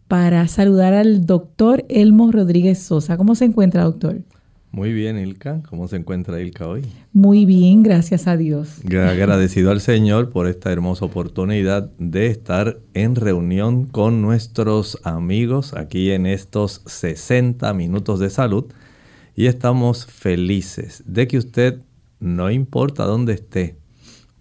[0.08, 3.18] para saludar al doctor Elmo Rodríguez Sosa.
[3.18, 4.22] ¿Cómo se encuentra, doctor?
[4.74, 5.62] Muy bien, Ilka.
[5.70, 6.82] ¿Cómo se encuentra Ilka hoy?
[7.14, 8.82] Muy bien, gracias a Dios.
[8.84, 16.10] Agradecido al Señor por esta hermosa oportunidad de estar en reunión con nuestros amigos aquí
[16.10, 18.66] en estos 60 minutos de salud.
[19.36, 21.80] Y estamos felices de que usted,
[22.20, 23.78] no importa dónde esté,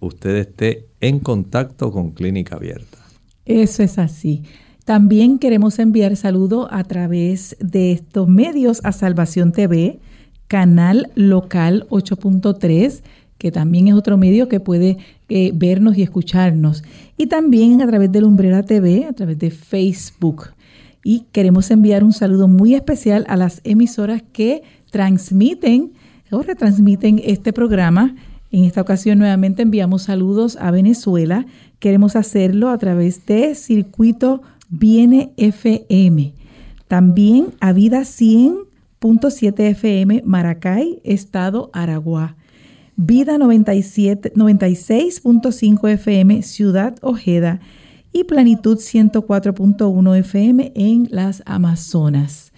[0.00, 2.96] usted esté en contacto con Clínica Abierta.
[3.44, 4.44] Eso es así.
[4.86, 10.00] También queremos enviar saludo a través de estos medios a Salvación TV
[10.52, 13.00] canal local 8.3,
[13.38, 14.98] que también es otro medio que puede
[15.30, 16.84] eh, vernos y escucharnos.
[17.16, 20.48] Y también a través de Lumbrera TV, a través de Facebook.
[21.02, 25.92] Y queremos enviar un saludo muy especial a las emisoras que transmiten
[26.30, 28.14] o retransmiten este programa.
[28.50, 31.46] En esta ocasión nuevamente enviamos saludos a Venezuela.
[31.78, 36.34] Queremos hacerlo a través de Circuito Viene FM.
[36.88, 38.70] También a Vida 100
[39.30, 42.36] 7 FM Maracay, Estado Aragua.
[42.94, 47.60] Vida 96.5 FM Ciudad Ojeda
[48.12, 52.52] y Planitud 104.1 FM en las Amazonas.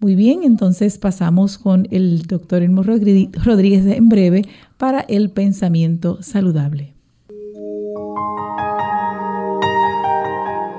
[0.00, 4.46] Muy bien, entonces pasamos con el doctor Elmo Rodríguez en breve
[4.78, 6.94] para el pensamiento saludable.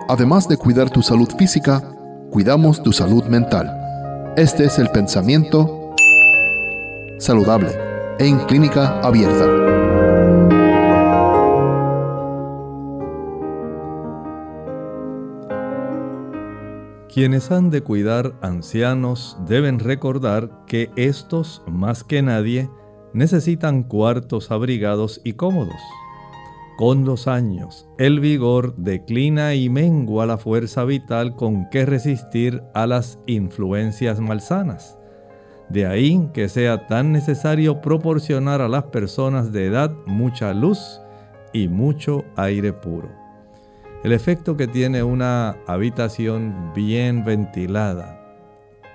[0.08, 1.84] Además de cuidar tu salud física,
[2.32, 3.85] cuidamos tu salud mental.
[4.38, 5.96] Este es el pensamiento
[7.20, 7.70] saludable
[8.20, 9.46] en clínica abierta.
[17.08, 22.70] Quienes han de cuidar ancianos deben recordar que estos, más que nadie,
[23.14, 25.80] necesitan cuartos abrigados y cómodos.
[26.78, 32.86] Con los años, el vigor declina y mengua la fuerza vital con que resistir a
[32.86, 34.98] las influencias malsanas.
[35.70, 41.00] De ahí que sea tan necesario proporcionar a las personas de edad mucha luz
[41.54, 43.10] y mucho aire puro.
[44.04, 48.22] El efecto que tiene una habitación bien ventilada,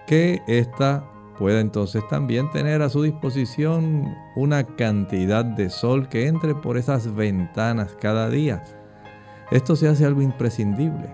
[0.06, 1.09] que esta
[1.40, 7.14] pueda entonces también tener a su disposición una cantidad de sol que entre por esas
[7.14, 8.62] ventanas cada día.
[9.50, 11.08] Esto se hace algo imprescindible,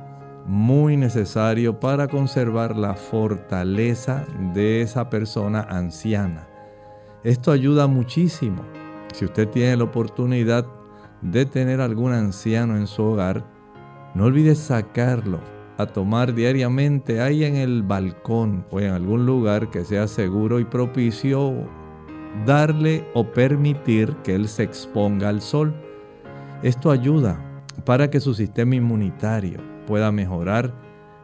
[0.45, 6.49] muy necesario para conservar la fortaleza de esa persona anciana.
[7.23, 8.65] Esto ayuda muchísimo.
[9.15, 10.67] Si usted tiene la oportunidad
[11.23, 13.45] de tener algún anciano en su hogar,
[14.15, 15.39] no olvide sacarlo
[15.79, 20.65] a tomar diariamente ahí en el balcón o en algún lugar que sea seguro y
[20.65, 21.53] propicio,
[22.45, 25.75] darle o permitir que él se exponga al sol.
[26.63, 27.39] Esto ayuda
[27.85, 30.73] para que su sistema inmunitario pueda mejorar.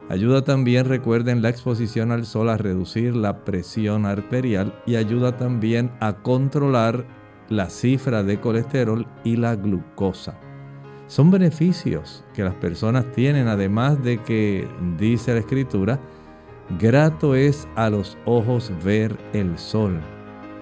[0.08, 5.90] Ayuda también, recuerden, la exposición al sol a reducir la presión arterial y ayuda también
[6.00, 7.06] a controlar
[7.49, 10.38] la cifra de colesterol y la glucosa.
[11.12, 14.67] Son beneficios que las personas tienen, además de que,
[14.97, 16.00] dice la escritura,
[16.81, 20.00] grato es a los ojos ver el sol.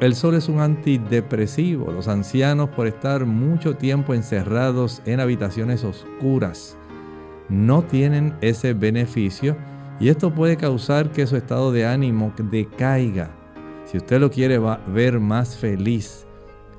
[0.00, 1.92] El sol es un antidepresivo.
[1.92, 6.76] Los ancianos por estar mucho tiempo encerrados en habitaciones oscuras
[7.48, 9.56] no tienen ese beneficio
[10.00, 13.30] y esto puede causar que su estado de ánimo decaiga.
[13.84, 16.26] Si usted lo quiere ver más feliz,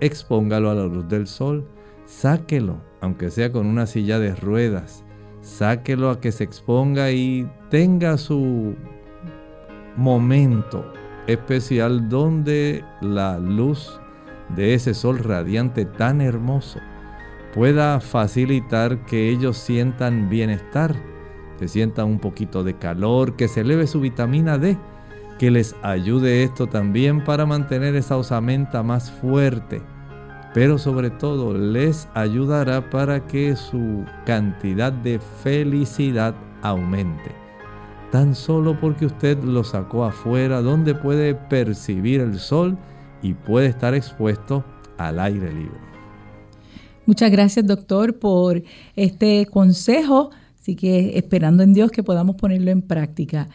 [0.01, 1.65] expóngalo a la luz del sol,
[2.11, 5.03] sáquelo aunque sea con una silla de ruedas.
[5.41, 8.75] Sáquelo a que se exponga y tenga su
[9.97, 10.93] momento
[11.27, 13.99] especial donde la luz
[14.55, 16.79] de ese sol radiante tan hermoso
[17.55, 20.95] pueda facilitar que ellos sientan bienestar,
[21.57, 24.77] que sientan un poquito de calor, que se eleve su vitamina D,
[25.39, 29.81] que les ayude esto también para mantener esa osamenta más fuerte
[30.53, 37.31] pero sobre todo les ayudará para que su cantidad de felicidad aumente.
[38.11, 42.77] Tan solo porque usted lo sacó afuera donde puede percibir el sol
[43.21, 44.65] y puede estar expuesto
[44.97, 45.79] al aire libre.
[47.05, 48.61] Muchas gracias doctor por
[48.95, 53.47] este consejo, así que esperando en Dios que podamos ponerlo en práctica.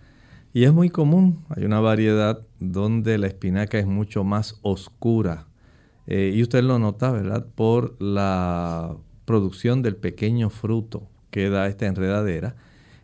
[0.52, 5.45] y es muy común, hay una variedad donde la espinaca es mucho más oscura
[6.06, 7.46] eh, y usted lo nota, ¿verdad?
[7.54, 12.56] Por la producción del pequeño fruto que da esta enredadera.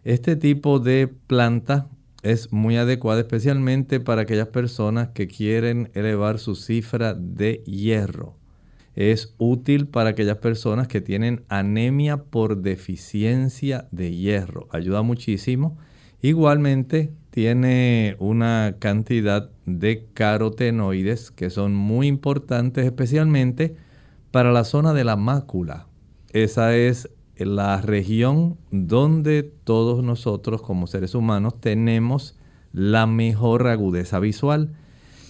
[0.04, 1.88] Este tipo de planta
[2.22, 8.36] es muy adecuada especialmente para aquellas personas que quieren elevar su cifra de hierro.
[8.94, 14.68] Es útil para aquellas personas que tienen anemia por deficiencia de hierro.
[14.70, 15.78] Ayuda muchísimo.
[16.20, 23.74] Igualmente tiene una cantidad de carotenoides que son muy importantes especialmente
[24.30, 25.86] para la zona de la mácula.
[26.34, 32.36] Esa es la región donde todos nosotros como seres humanos tenemos
[32.70, 34.74] la mejor agudeza visual.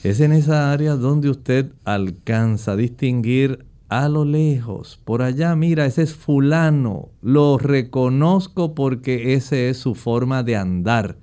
[0.02, 5.86] Es en esa área donde usted alcanza a distinguir a lo lejos, por allá, mira,
[5.86, 11.21] ese es fulano, lo reconozco porque esa es su forma de andar.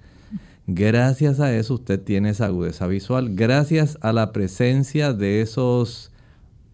[0.72, 3.34] Gracias a eso usted tiene esa agudeza visual.
[3.34, 6.12] Gracias a la presencia de esos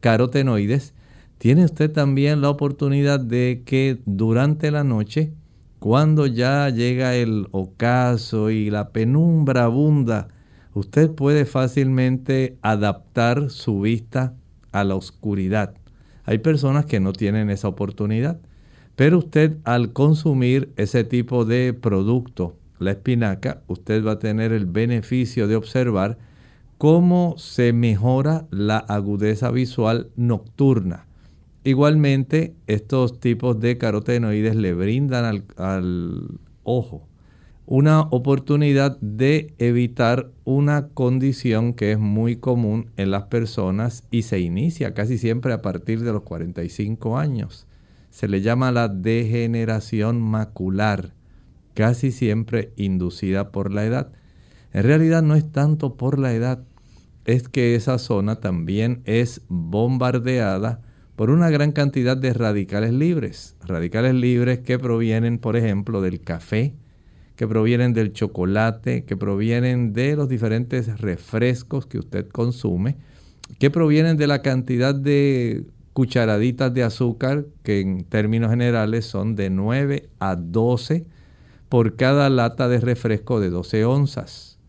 [0.02, 0.94] carotenoides,
[1.38, 5.32] tiene usted también la oportunidad de que durante la noche,
[5.80, 10.28] cuando ya llega el ocaso y la penumbra abunda,
[10.74, 14.34] usted puede fácilmente adaptar su vista
[14.74, 15.74] a la oscuridad.
[16.26, 18.42] Hay personas que no tienen esa oportunidad,
[18.98, 24.66] pero usted al consumir ese tipo de producto, la espinaca, usted va a tener el
[24.66, 26.18] beneficio de observar
[26.78, 31.08] cómo se mejora la agudeza visual nocturna.
[31.64, 37.08] Igualmente, estos tipos de carotenoides le brindan al, ojo
[37.68, 44.40] una oportunidad de evitar una condición que es muy común en las personas y se
[44.40, 47.66] inicia casi siempre a partir de los 45 años.
[48.12, 51.15] Se le llama la degeneración macular,
[51.76, 54.12] casi siempre inducida por la edad.
[54.74, 56.64] En realidad no es tanto por la edad,
[57.26, 60.82] es que esa zona también es bombardeada
[61.16, 63.56] por una gran cantidad de radicales libres.
[63.66, 66.76] Radicales libres que provienen, por ejemplo, del café,
[67.36, 72.96] que provienen del chocolate, que provienen de los diferentes refrescos que usted consume,
[73.60, 79.50] que provienen de la cantidad de cucharaditas de azúcar, que en términos generales son de
[79.50, 81.06] 9 a 12
[81.70, 84.60] por cada lata de refresco de 12 onzas.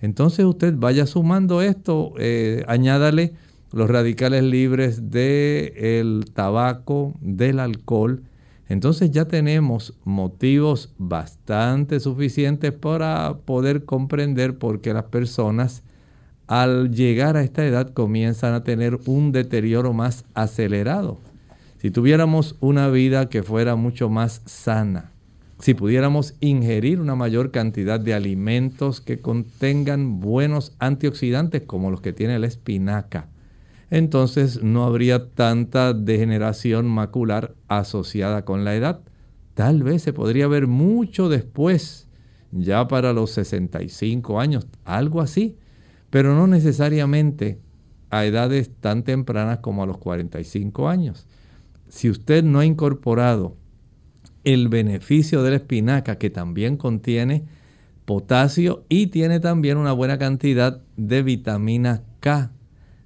[0.00, 3.32] Entonces usted vaya sumando esto, eh, añádale
[3.72, 8.22] los radicales libres del tabaco, del alcohol,
[8.68, 15.82] entonces ya tenemos motivos bastante suficientes para poder comprender por qué las personas
[16.46, 21.18] al llegar a esta edad comienzan a tener un deterioro más acelerado.
[21.78, 25.13] Si tuviéramos una vida que fuera mucho más sana,
[25.60, 32.12] si pudiéramos ingerir una mayor cantidad de alimentos que contengan buenos antioxidantes como los que
[32.12, 33.28] tiene la espinaca,
[33.90, 39.00] entonces no habría tanta degeneración macular asociada con la edad.
[39.54, 42.08] Tal vez se podría ver mucho después,
[42.50, 45.56] ya para los 65 años, algo así,
[46.10, 47.60] pero no necesariamente
[48.10, 51.26] a edades tan tempranas como a los 45 años.
[51.88, 53.56] Si usted no ha incorporado
[54.44, 57.44] el beneficio de la espinaca, que también contiene
[58.04, 62.52] potasio y tiene también una buena cantidad de vitamina K,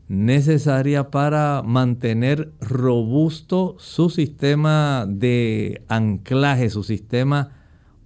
[0.08, 7.52] necesaria para mantener robusto su sistema de anclaje, su sistema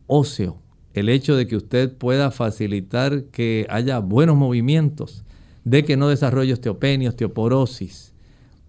[0.07, 0.61] óseo.
[0.95, 5.25] El hecho de que usted pueda facilitar que haya buenos movimientos,
[5.65, 8.13] de que no desarrolle osteopenia, osteoporosis.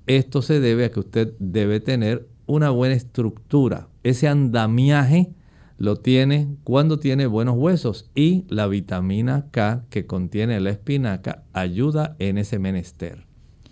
[0.05, 3.87] Esto se debe a que usted debe tener una buena estructura.
[4.03, 5.33] Ese andamiaje
[5.77, 12.15] lo tiene cuando tiene buenos huesos y la vitamina K que contiene la espinaca ayuda
[12.19, 13.25] en ese menester.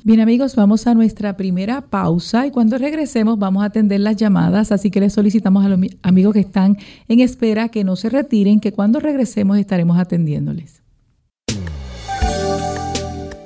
[0.04, 4.72] Bien amigos, vamos a nuestra primera pausa y cuando regresemos vamos a atender las llamadas,
[4.72, 8.60] así que les solicitamos a los amigos que están en espera que no se retiren,
[8.60, 10.82] que cuando regresemos estaremos atendiéndoles.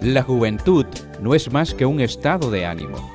[0.02, 0.86] La juventud
[1.22, 3.15] no es más que un estado de ánimo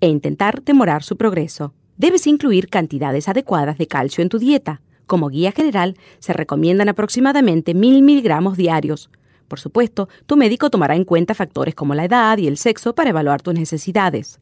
[0.00, 1.74] e intentar demorar su progreso.
[1.96, 4.82] Debes incluir cantidades adecuadas de calcio en tu dieta.
[5.06, 9.10] Como guía general, se recomiendan aproximadamente 1000 miligramos diarios.
[9.48, 13.10] Por supuesto, tu médico tomará en cuenta factores como la edad y el sexo para
[13.10, 14.40] evaluar tus necesidades.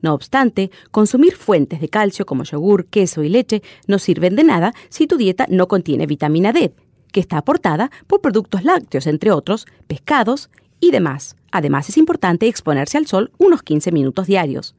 [0.00, 4.72] No obstante, consumir fuentes de calcio como yogur, queso y leche no sirven de nada
[4.88, 6.72] si tu dieta no contiene vitamina D,
[7.12, 11.36] que está aportada por productos lácteos, entre otros, pescados y demás.
[11.50, 14.74] Además, es importante exponerse al sol unos 15 minutos diarios.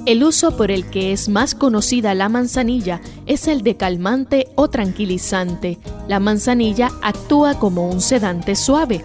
[0.04, 4.68] El uso por el que es más conocida la manzanilla es el de calmante o
[4.68, 5.78] tranquilizante.
[6.08, 9.04] La manzanilla actúa como un sedante suave.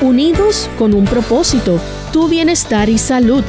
[0.00, 1.78] Unidos con un propósito,
[2.12, 3.42] tu bienestar y salud.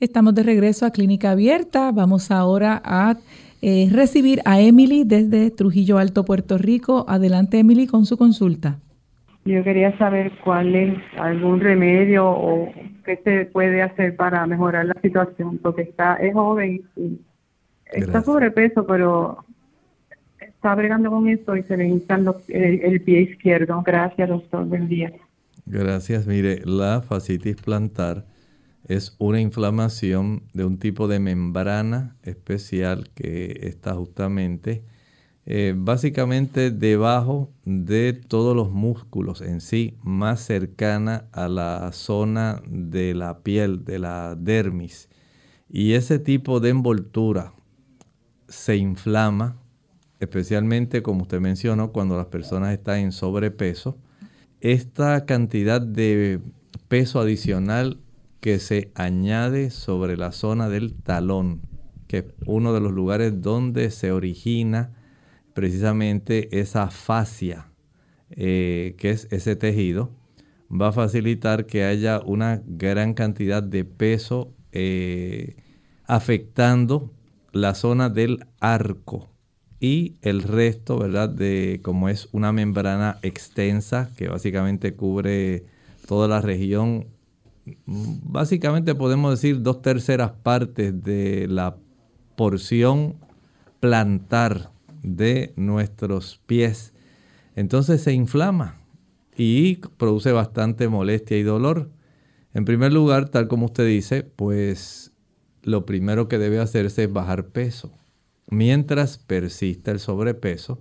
[0.00, 1.90] Estamos de regreso a Clínica Abierta.
[1.92, 3.16] Vamos ahora a
[3.60, 7.04] eh, recibir a Emily desde Trujillo Alto, Puerto Rico.
[7.08, 8.78] Adelante, Emily, con su consulta.
[9.44, 12.70] Yo quería saber cuál es algún remedio o
[13.04, 17.18] qué se puede hacer para mejorar la situación, porque está es joven y
[17.86, 19.44] está sobrepeso, pero
[20.58, 23.82] está bregando con esto y se le hincha el, pie izquierdo.
[23.84, 24.66] Gracias, doctor.
[24.66, 25.12] Buen día.
[25.66, 26.26] Gracias.
[26.26, 28.26] Mire, la fascitis plantar
[28.88, 34.82] es una inflamación de un tipo de membrana especial que está justamente
[35.50, 43.14] eh, básicamente debajo de todos los músculos en sí, más cercana a la zona de
[43.14, 45.08] la piel, de la dermis.
[45.70, 47.54] Y ese tipo de envoltura
[48.46, 49.56] se inflama,
[50.20, 53.98] especialmente como usted mencionó, cuando las personas están en sobrepeso.
[54.60, 56.40] Esta cantidad de
[56.88, 58.00] peso adicional
[58.40, 61.62] que se añade sobre la zona del talón,
[62.06, 64.92] que es uno de los lugares donde se origina
[65.54, 67.70] precisamente esa fascia,
[68.30, 70.10] eh, que es ese tejido,
[70.70, 75.56] va a facilitar que haya una gran cantidad de peso eh,
[76.04, 77.12] afectando
[77.52, 79.30] la zona del arco
[79.80, 81.28] y el resto, ¿verdad?
[81.28, 85.64] De como es una membrana extensa que básicamente cubre
[86.06, 87.08] toda la región,
[87.86, 91.76] básicamente podemos decir dos terceras partes de la
[92.36, 93.16] porción
[93.80, 94.70] plantar
[95.02, 96.92] de nuestros pies.
[97.54, 98.80] Entonces se inflama
[99.36, 101.90] y produce bastante molestia y dolor.
[102.54, 105.12] En primer lugar, tal como usted dice, pues
[105.62, 107.92] lo primero que debe hacerse es bajar peso.
[108.48, 110.80] Mientras persista el sobrepeso,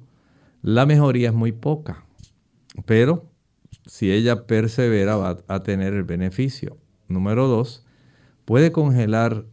[0.61, 2.05] la mejoría es muy poca.
[2.85, 3.29] Pero
[3.87, 6.77] si ella persevera va a tener el beneficio.
[7.07, 7.85] Número dos,
[8.45, 9.45] puede congelar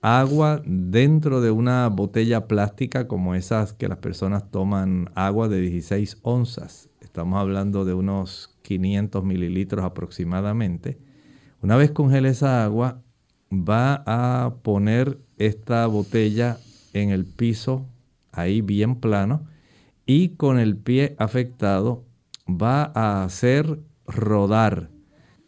[0.00, 6.18] agua dentro de una botella plástica como esas que las personas toman agua de 16
[6.22, 6.90] onzas.
[7.00, 10.98] Estamos hablando de unos 500 mililitros aproximadamente.
[11.62, 13.02] Una vez congele esa agua,
[13.50, 16.58] va a poner esta botella
[16.92, 17.86] en el piso,
[18.30, 19.46] ahí bien plano,
[20.06, 22.04] y con el pie afectado
[22.48, 24.90] va a hacer rodar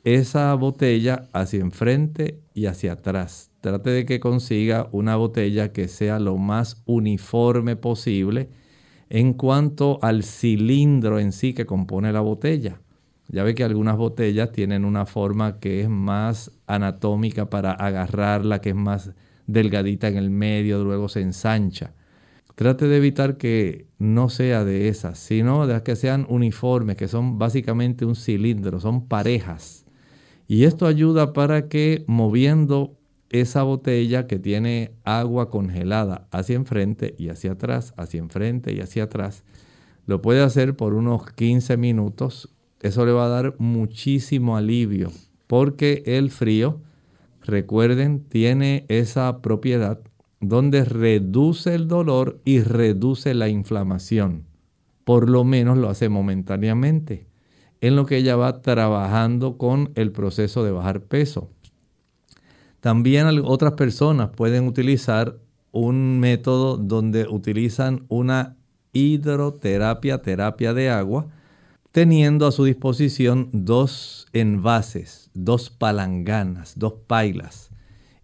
[0.05, 6.19] esa botella hacia enfrente y hacia atrás trate de que consiga una botella que sea
[6.19, 8.49] lo más uniforme posible
[9.09, 12.81] en cuanto al cilindro en sí que compone la botella.
[13.29, 18.71] Ya ve que algunas botellas tienen una forma que es más anatómica para agarrarla, que
[18.71, 19.13] es más
[19.47, 21.95] delgadita en el medio, luego se ensancha.
[22.61, 27.09] Trate de evitar que no sea de esas, sino de las que sean uniformes, que
[27.09, 29.87] son básicamente un cilindro, son parejas.
[30.47, 32.99] Y esto ayuda para que moviendo
[33.31, 39.05] esa botella que tiene agua congelada hacia enfrente y hacia atrás, hacia enfrente y hacia
[39.05, 39.43] atrás,
[40.05, 42.51] lo puede hacer por unos 15 minutos.
[42.83, 45.11] Eso le va a dar muchísimo alivio
[45.47, 46.83] porque el frío,
[47.41, 50.03] recuerden, tiene esa propiedad
[50.41, 54.47] donde reduce el dolor y reduce la inflamación.
[55.05, 57.27] Por lo menos lo hace momentáneamente,
[57.81, 61.51] en lo que ella va trabajando con el proceso de bajar peso.
[62.81, 65.39] También otras personas pueden utilizar
[65.73, 68.57] un método donde utilizan una
[68.93, 71.29] hidroterapia, terapia de agua,
[71.93, 77.70] teniendo a su disposición dos envases, dos palanganas, dos pailas,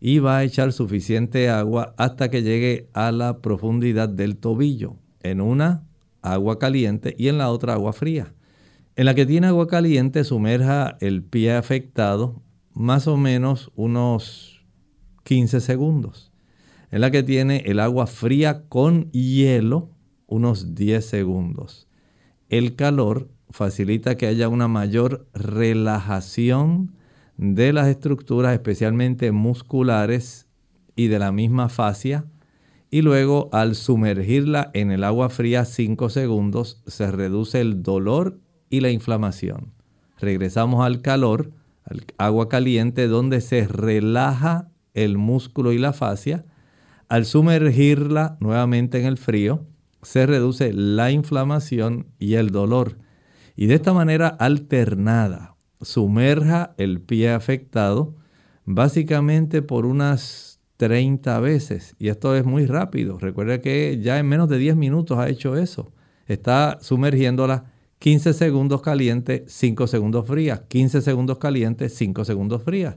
[0.00, 4.96] y va a echar suficiente agua hasta que llegue a la profundidad del tobillo.
[5.22, 5.84] En una,
[6.22, 8.34] agua caliente y en la otra, agua fría.
[8.94, 14.64] En la que tiene agua caliente, sumerja el pie afectado más o menos unos
[15.24, 16.32] 15 segundos.
[16.90, 19.90] En la que tiene el agua fría con hielo
[20.26, 21.88] unos 10 segundos.
[22.48, 26.95] El calor facilita que haya una mayor relajación
[27.36, 30.46] de las estructuras, especialmente musculares
[30.94, 32.24] y de la misma fascia,
[32.90, 38.38] y luego al sumergirla en el agua fría 5 segundos se reduce el dolor
[38.70, 39.72] y la inflamación.
[40.18, 41.52] Regresamos al calor,
[41.84, 46.44] al agua caliente donde se relaja el músculo y la fascia.
[47.08, 49.66] Al sumergirla nuevamente en el frío,
[50.02, 52.98] se reduce la inflamación y el dolor.
[53.56, 58.14] Y de esta manera alternada, sumerja el pie afectado
[58.64, 61.94] básicamente por unas 30 veces.
[61.98, 63.18] Y esto es muy rápido.
[63.18, 65.92] Recuerda que ya en menos de 10 minutos ha hecho eso.
[66.26, 70.62] Está sumergiéndola 15 segundos caliente, 5 segundos frías.
[70.68, 72.96] 15 segundos caliente, 5 segundos frías.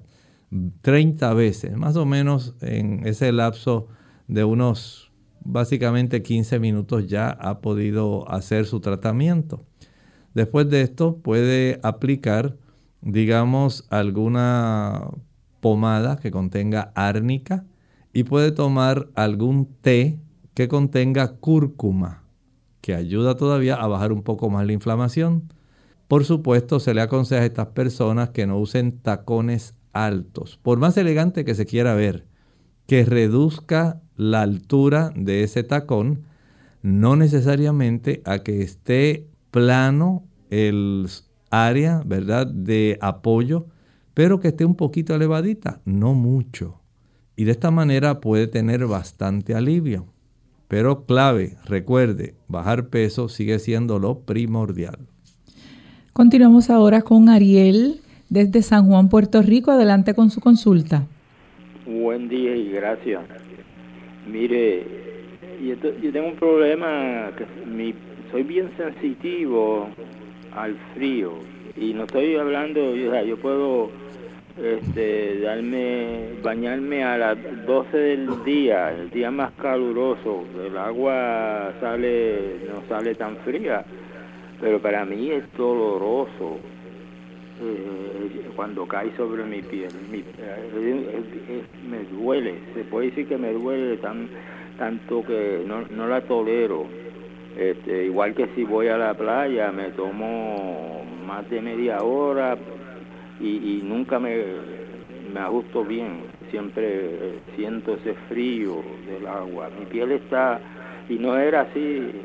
[0.81, 3.87] 30 veces, más o menos en ese lapso
[4.27, 5.11] de unos
[5.41, 9.63] básicamente 15 minutos ya ha podido hacer su tratamiento.
[10.33, 12.57] Después de esto puede aplicar,
[13.01, 15.09] digamos, alguna
[15.59, 17.65] pomada que contenga árnica
[18.13, 20.19] y puede tomar algún té
[20.53, 22.23] que contenga cúrcuma,
[22.81, 25.53] que ayuda todavía a bajar un poco más la inflamación.
[26.07, 30.97] Por supuesto, se le aconseja a estas personas que no usen tacones altos, por más
[30.97, 32.25] elegante que se quiera ver,
[32.87, 36.23] que reduzca la altura de ese tacón,
[36.81, 41.07] no necesariamente a que esté plano el
[41.49, 43.67] área, ¿verdad?, de apoyo,
[44.13, 46.81] pero que esté un poquito elevadita, no mucho.
[47.35, 50.07] Y de esta manera puede tener bastante alivio.
[50.67, 54.99] Pero clave, recuerde, bajar peso sigue siendo lo primordial.
[56.13, 59.71] Continuamos ahora con Ariel desde San Juan, Puerto Rico.
[59.71, 61.07] Adelante con su consulta.
[61.85, 63.21] Buen día y gracias.
[64.31, 64.85] Mire,
[65.65, 67.45] yo, tengo un problema, que
[68.31, 69.87] soy bien sensitivo
[70.59, 71.31] al frío
[71.77, 73.89] y no estoy hablando, yo, puedo
[74.61, 82.57] este, darme, bañarme a las 12 del día, el día más caluroso, el agua sale,
[82.67, 83.85] no sale tan fría,
[84.59, 86.57] pero para mí es doloroso
[87.61, 93.95] eh, cuando cae sobre mi piel, eh, me duele, se puede decir que me duele
[93.97, 94.27] tan,
[94.77, 97.08] tanto que no, no la tolero.
[97.59, 102.57] Este, igual que si voy a la playa, me tomo más de media hora
[103.41, 104.33] y, nunca me,
[105.33, 109.69] me ajusto bien, siempre siento ese frío del agua.
[109.77, 110.61] Mi piel está,
[111.09, 112.23] y no era así eh,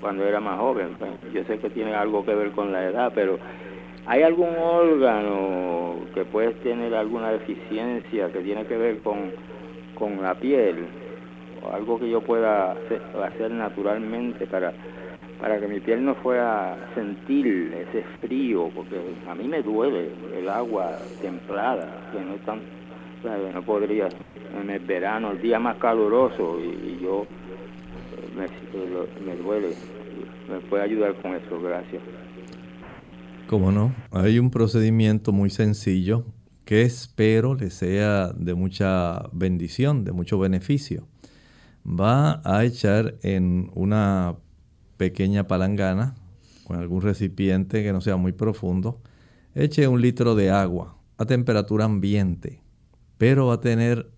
[0.00, 3.10] cuando era más joven, pues, yo sé que tiene algo que ver con la edad,
[3.12, 3.40] pero
[4.06, 9.32] ¿hay algún órgano que puede tener alguna deficiencia que tiene que ver con,
[9.96, 11.05] con la piel?
[11.72, 14.72] Algo que yo pueda hacer naturalmente para
[15.40, 18.96] para que mi piel no fuera sentir ese frío, porque
[19.28, 22.60] a mí me duele el agua templada, que no tan,
[23.52, 24.08] no podría
[24.60, 27.26] en el verano, el día más caluroso, y, yo
[28.36, 28.46] me,
[29.24, 29.74] me, duele.
[30.48, 31.60] ¿Me puede ayudar con eso?
[31.60, 32.02] Gracias.
[33.46, 36.24] Cómo no, hay un procedimiento muy sencillo
[36.64, 41.06] que espero le sea de mucha bendición, de mucho beneficio.
[41.88, 44.36] Va a echar en una
[44.96, 46.14] pequeña palangana
[46.64, 49.00] con algún recipiente que no sea muy profundo,
[49.54, 52.60] eche un litro de agua a temperatura ambiente,
[53.18, 54.10] pero va a tener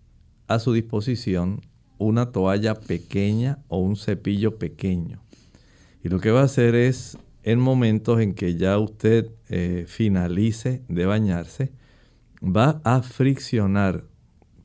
[0.46, 1.60] a su disposición
[1.98, 5.20] una toalla pequeña o un cepillo pequeño.
[6.02, 10.82] Y lo que va a hacer es, en momentos en que ya usted eh, finalice
[10.88, 11.72] de bañarse,
[12.42, 14.04] va a friccionar,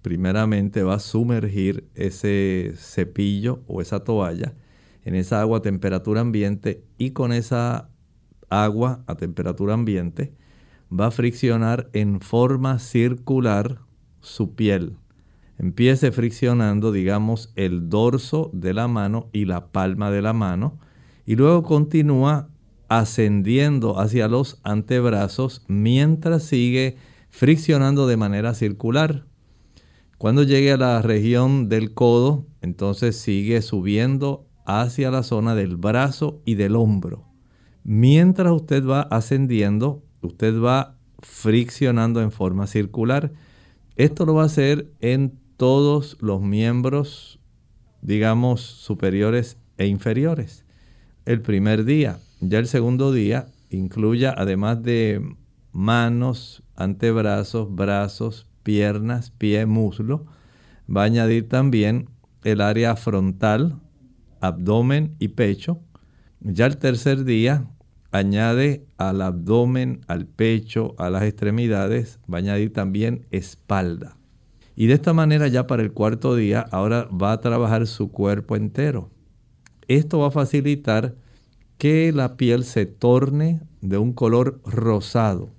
[0.04, 4.54] primeramente va a sumergir ese cepillo o esa toalla
[5.04, 7.90] en esa agua a temperatura ambiente y con esa
[8.50, 10.36] agua a temperatura ambiente
[10.92, 13.80] va a friccionar en forma circular
[14.20, 14.98] su piel.
[15.58, 20.80] Empiece friccionando, digamos, el dorso de la mano y la palma de la mano
[21.26, 22.50] y luego continúa
[22.90, 26.98] ascendiendo hacia los antebrazos mientras sigue
[27.30, 29.26] friccionando de manera circular.
[30.24, 36.42] Cuando llegue a la región del codo, entonces sigue subiendo hacia la zona del brazo
[36.46, 37.28] y del hombro.
[37.84, 43.34] Mientras usted va ascendiendo, usted va friccionando en forma circular.
[43.98, 47.42] Esto lo va a hacer en todos los miembros,
[48.02, 50.64] digamos, superiores e inferiores.
[51.26, 55.36] El primer día, ya el segundo día, incluya además de
[55.74, 60.26] manos, antebrazos, brazos, piernas, pie, muslo,
[60.90, 62.10] va a añadir también
[62.44, 63.80] el área frontal,
[64.42, 65.80] abdomen y pecho.
[66.42, 67.68] Ya el tercer día
[68.12, 74.18] añade al abdomen, al pecho, a las extremidades, va a añadir también espalda.
[74.76, 78.56] Y de esta manera ya para el cuarto día ahora va a trabajar su cuerpo
[78.56, 79.12] entero.
[79.88, 81.16] Esto va a facilitar
[81.78, 85.50] que la piel se torne de un color rosado.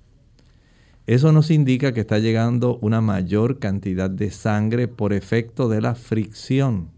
[1.07, 5.93] Eso nos indica que está llegando una mayor cantidad de sangre por efecto de la
[5.93, 6.89] fricción.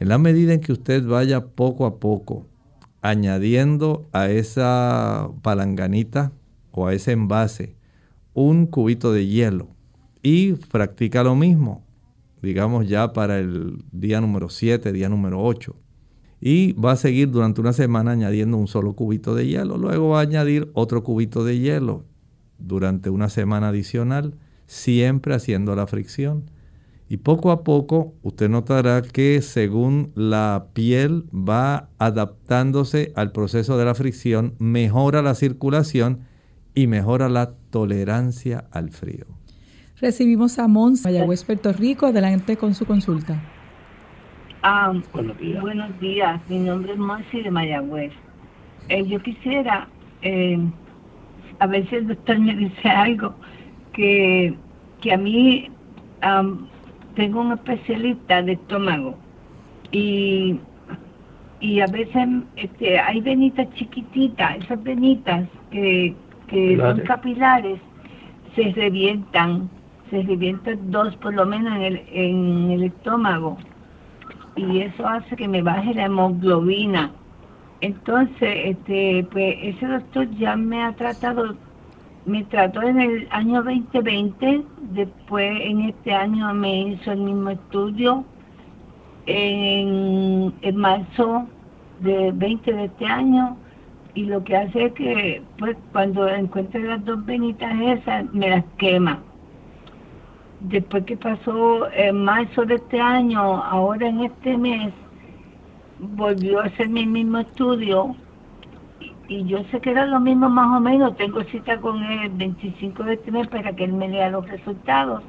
[0.00, 2.46] En la medida en que usted vaya poco a poco
[3.00, 6.32] añadiendo a esa palanganita
[6.72, 7.76] o a ese envase
[8.32, 9.68] un cubito de hielo
[10.20, 11.84] y practica lo mismo,
[12.42, 15.76] digamos ya para el día número 7, día número 8.
[16.40, 19.78] Y va a seguir durante una semana añadiendo un solo cubito de hielo.
[19.78, 22.04] Luego va a añadir otro cubito de hielo
[22.58, 24.34] durante una semana adicional,
[24.66, 26.50] siempre haciendo la fricción.
[27.08, 33.84] Y poco a poco usted notará que según la piel va adaptándose al proceso de
[33.84, 36.20] la fricción, mejora la circulación
[36.74, 39.26] y mejora la tolerancia al frío.
[40.00, 42.06] Recibimos a Mons, Mayagüez, Puerto Rico.
[42.06, 43.40] Adelante con su consulta.
[44.62, 45.60] Ah, buenos días.
[45.60, 46.40] Buenos días.
[46.48, 48.12] Mi nombre es Monsi de Mayagüez.
[48.88, 49.88] Eh, yo quisiera,
[50.22, 50.58] eh,
[51.58, 53.34] a si el doctor me dice algo,
[53.92, 54.54] que,
[55.00, 55.70] que a mí
[57.14, 59.16] tengo un especialista de estómago
[59.92, 60.58] y,
[61.60, 66.14] y a veces este, hay venitas chiquititas, esas venitas que,
[66.48, 67.80] que son capilares,
[68.54, 69.68] se revientan
[70.10, 73.56] se revientan dos por lo menos en el, en el estómago
[74.56, 77.10] y eso hace que me baje la hemoglobina.
[77.80, 81.54] Entonces, este, pues ese doctor ya me ha tratado,
[82.24, 88.24] me trató en el año 2020, después en este año me hizo el mismo estudio,
[89.26, 91.46] en, en marzo
[92.00, 93.56] de 20 de este año,
[94.14, 98.64] y lo que hace es que pues cuando encuentre las dos venitas esas, me las
[98.78, 99.18] quema.
[100.60, 104.92] Después que pasó en marzo de este año, ahora en este mes,
[106.10, 108.14] volvió a hacer mi mismo estudio
[109.28, 112.30] y, yo sé que era lo mismo más o menos, tengo cita con él el
[112.30, 115.22] 25 de este mes para que él me lea los resultados,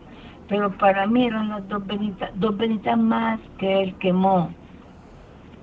[0.50, 4.52] pero para mí eran las dos venitas, dos venitas más que él quemó.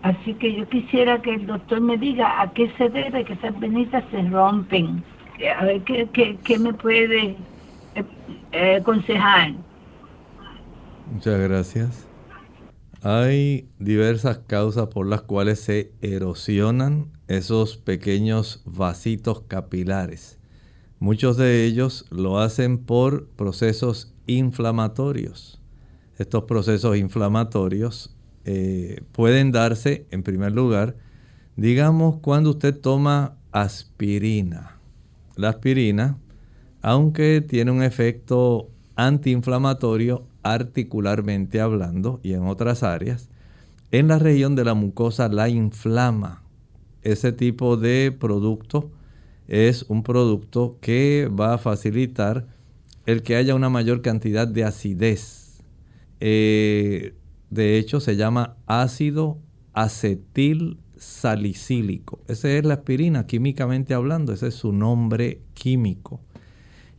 [0.02, 3.58] Así que yo quisiera que el doctor me diga a qué se debe que esas
[3.60, 5.04] venitas se rompen.
[5.58, 7.36] A ver qué, qué, qué me puede
[8.52, 9.52] eh, aconsejar.
[11.12, 12.11] Muchas gracias.
[13.04, 20.38] Hay diversas causas por las cuales se erosionan esos pequeños vasitos capilares.
[21.00, 25.60] Muchos de ellos lo hacen por procesos inflamatorios.
[26.16, 30.96] Estos procesos inflamatorios eh, pueden darse, en primer lugar,
[31.56, 34.78] digamos, cuando usted toma aspirina.
[35.34, 36.18] La aspirina
[36.82, 43.28] aunque tiene un efecto antiinflamatorio articularmente hablando y en otras áreas,
[43.90, 46.42] en la región de la mucosa la inflama.
[47.02, 48.90] Ese tipo de producto
[49.48, 52.46] es un producto que va a facilitar
[53.06, 55.62] el que haya una mayor cantidad de acidez.
[56.20, 57.14] Eh,
[57.50, 59.38] de hecho, se llama ácido
[59.72, 62.20] acetil salicílico.
[62.28, 66.20] Esa es la aspirina, químicamente hablando, ese es su nombre químico.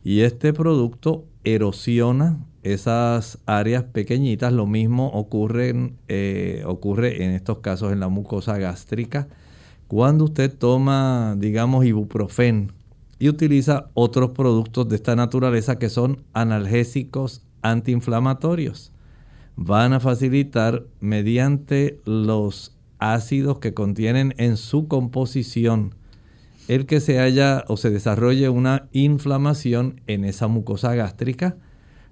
[0.04, 4.52] Y este producto erosiona esas áreas pequeñitas.
[4.52, 9.28] Lo mismo ocurre, eh, ocurre en estos casos en la mucosa gástrica.
[9.86, 12.72] Cuando usted toma, digamos, ibuprofen
[13.18, 18.92] y utiliza otros productos de esta naturaleza que son analgésicos antiinflamatorios,
[19.56, 25.94] van a facilitar mediante los ácidos que contienen en su composición
[26.68, 31.56] el que se haya o se desarrolle una inflamación en esa mucosa gástrica,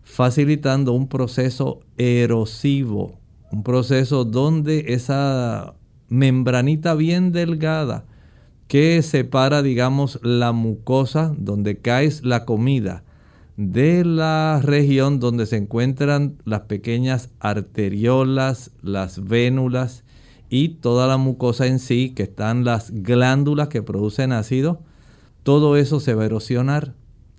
[0.02, 3.18] facilitando un proceso erosivo,
[3.50, 5.74] un proceso donde esa
[6.08, 8.04] membranita bien delgada
[8.68, 13.04] que separa, digamos, la mucosa donde cae la comida
[13.56, 20.04] de la región donde se encuentran las pequeñas arteriolas, las vénulas
[20.48, 24.82] y toda la mucosa en sí, que están las glándulas que producen ácido,
[25.42, 26.94] todo eso se va a erosionar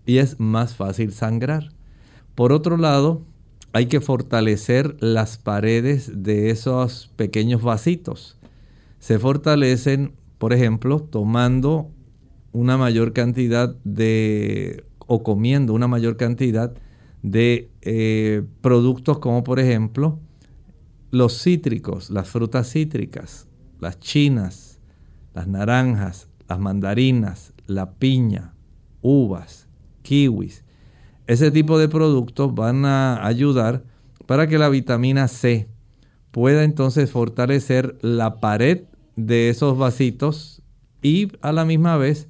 [0.05, 1.71] y es más fácil sangrar.
[2.35, 3.21] Por otro lado,
[3.73, 8.37] hay que fortalecer las paredes de esos pequeños vasitos.
[8.99, 11.89] Se fortalecen, por ejemplo, tomando
[12.51, 16.73] una mayor cantidad de, o comiendo una mayor cantidad
[17.23, 20.19] de eh, productos como por ejemplo
[21.09, 23.47] los cítricos, las frutas cítricas,
[23.79, 24.79] las chinas,
[25.33, 28.53] las naranjas, las mandarinas, la piña,
[29.01, 29.67] uvas,
[30.01, 30.63] kiwis.
[31.27, 33.83] Ese tipo de productos van a ayudar
[34.25, 35.69] para que la vitamina C
[36.31, 38.83] pueda entonces fortalecer la pared
[39.15, 40.61] de esos vasitos
[41.01, 42.27] y a la misma vez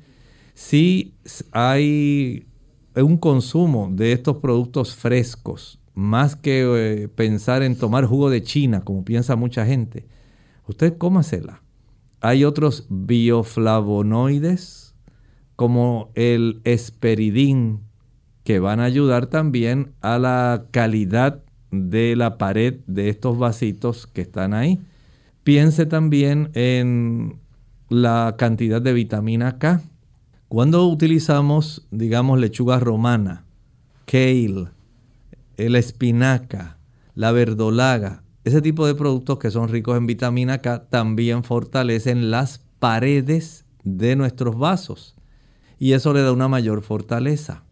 [0.53, 1.15] si
[1.51, 2.47] hay
[2.95, 8.81] un consumo de estos productos frescos, más que eh, pensar en tomar jugo de China,
[8.81, 10.05] como piensa mucha gente,
[10.67, 11.63] usted cómasela.
[12.21, 14.93] Hay otros bioflavonoides
[15.55, 17.79] como el esperidín
[18.43, 24.21] que van a ayudar también a la calidad de la pared de estos vasitos que
[24.21, 24.79] están ahí.
[25.43, 27.39] Piense también en
[27.89, 29.81] la cantidad de vitamina K.
[30.47, 33.45] Cuando utilizamos, digamos, lechuga romana,
[34.05, 34.67] kale,
[35.57, 36.77] el espinaca,
[37.15, 42.59] la verdolaga, ese tipo de productos que son ricos en vitamina K también fortalecen las
[42.79, 45.15] paredes de nuestros vasos
[45.79, 47.63] y eso le da una mayor fortaleza.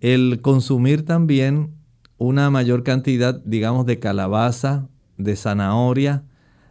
[0.00, 1.74] El consumir también
[2.18, 6.24] una mayor cantidad, digamos, de calabaza, de zanahoria,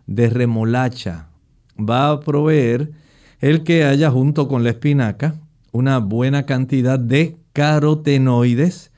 [0.08, 1.30] de remolacha,
[1.78, 2.92] va a proveer
[3.40, 5.36] el que haya junto con la espinaca
[5.72, 8.92] una buena cantidad de carotenoides.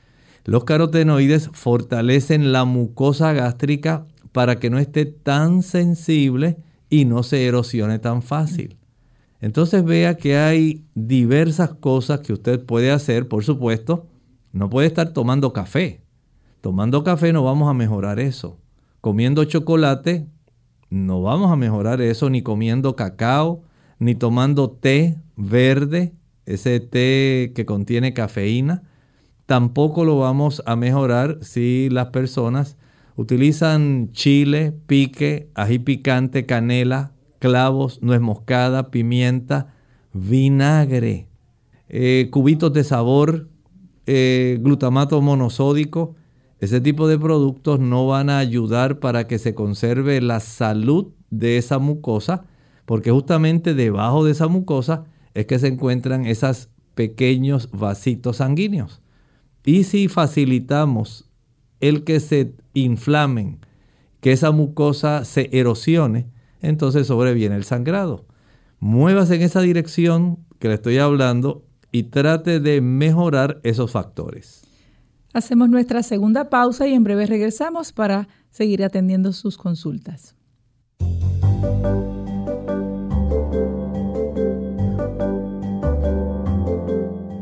[0.44, 6.56] Los carotenoides fortalecen la mucosa gástrica para que no esté tan sensible
[6.88, 8.76] y no se erosione tan fácil.
[9.40, 14.06] Entonces vea que hay diversas cosas que usted puede hacer, por supuesto,
[14.52, 16.02] no puede estar tomando café.
[16.60, 18.58] Tomando café no vamos a mejorar eso.
[19.00, 20.26] Comiendo chocolate
[20.90, 23.62] no vamos a mejorar eso ni comiendo cacao,
[23.98, 26.14] ni tomando té verde,
[26.46, 28.82] ese té que contiene cafeína.
[29.46, 32.76] Tampoco lo vamos a mejorar si las personas
[33.16, 39.74] utilizan chile, pique, ají picante, canela, clavos, nuez moscada, pimienta,
[40.12, 41.28] vinagre,
[41.88, 43.48] eh, cubitos de sabor,
[44.10, 46.14] eh, glutamato monosódico.
[46.60, 51.58] Ese tipo de productos no van a ayudar para que se conserve la salud de
[51.58, 52.46] esa mucosa,
[52.86, 59.02] porque justamente debajo de esa mucosa es que se encuentran esos pequeños vasitos sanguíneos.
[59.62, 61.28] Y si facilitamos
[61.80, 63.58] el que se inflamen,
[64.22, 66.30] que esa mucosa se erosione,
[66.62, 68.24] entonces sobreviene el sangrado.
[68.80, 74.62] Muévase en esa dirección que le estoy hablando y trate de mejorar esos factores.
[75.32, 80.34] Hacemos nuestra segunda pausa y en breve regresamos para seguir atendiendo sus consultas.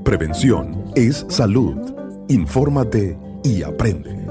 [0.05, 1.77] Prevención es salud.
[2.29, 4.27] Infórmate y aprende.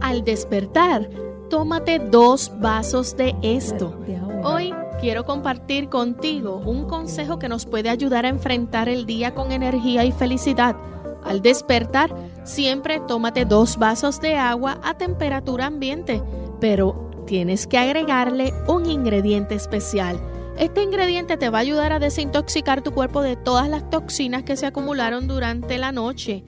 [0.00, 1.08] Al despertar,
[1.48, 3.98] tómate dos vasos de esto.
[4.44, 9.52] Hoy quiero compartir contigo un consejo que nos puede ayudar a enfrentar el día con
[9.52, 10.74] energía y felicidad.
[11.22, 16.20] Al despertar, siempre tómate dos vasos de agua a temperatura ambiente,
[16.60, 20.20] pero tienes que agregarle un ingrediente especial.
[20.58, 24.56] Este ingrediente te va a ayudar a desintoxicar tu cuerpo de todas las toxinas que
[24.56, 26.42] se acumularon durante la noche.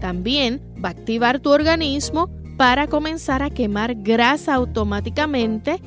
[0.00, 5.82] También va a activar tu organismo para comenzar a quemar grasa automáticamente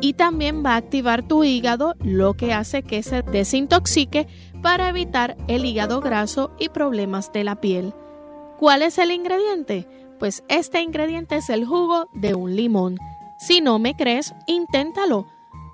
[0.00, 4.26] y también va a activar tu hígado, lo que hace que se desintoxique
[4.62, 7.94] para evitar el hígado graso y problemas de la piel.
[8.58, 9.86] ¿Cuál es el ingrediente?
[10.18, 12.96] Pues este ingrediente es el jugo de un limón.
[13.38, 15.26] Si no me crees, inténtalo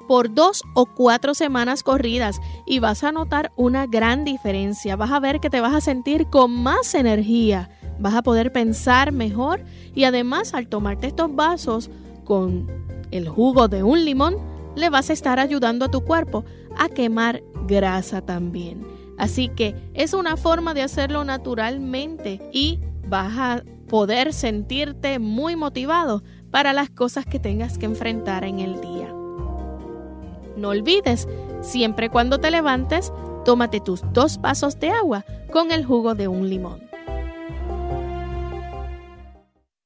[0.06, 4.96] por dos o cuatro semanas corridas y vas a notar una gran diferencia.
[4.96, 9.12] Vas a ver que te vas a sentir con más energía vas a poder pensar
[9.12, 9.62] mejor
[9.94, 11.90] y además al tomarte estos vasos
[12.24, 12.66] con
[13.16, 14.36] el jugo de un limón,
[14.74, 16.44] le vas a estar ayudando a tu cuerpo
[16.76, 18.84] a quemar grasa también.
[19.16, 26.24] Así que es una forma de hacerlo naturalmente y vas a poder sentirte muy motivado
[26.50, 29.14] para las cosas que tengas que enfrentar en el día.
[30.56, 31.28] No olvides,
[31.60, 33.12] siempre cuando te levantes,
[33.44, 36.82] tómate tus dos vasos de agua con el jugo de un limón.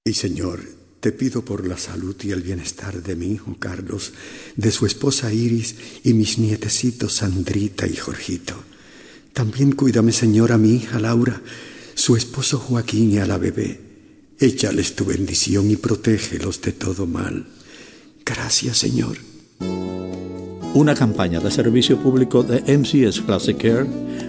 [0.05, 4.12] Y Señor, te pido por la salud y el bienestar de mi hijo Carlos,
[4.57, 8.55] de su esposa Iris y mis nietecitos Sandrita y Jorgito.
[9.32, 11.40] También cuídame, Señor, a mi hija Laura,
[11.94, 13.80] su esposo Joaquín y a la bebé.
[14.40, 17.46] Échales tu bendición y protégelos de todo mal.
[18.24, 19.18] Gracias, Señor.
[20.74, 23.86] Una campaña de servicio público de MCS Classic Care,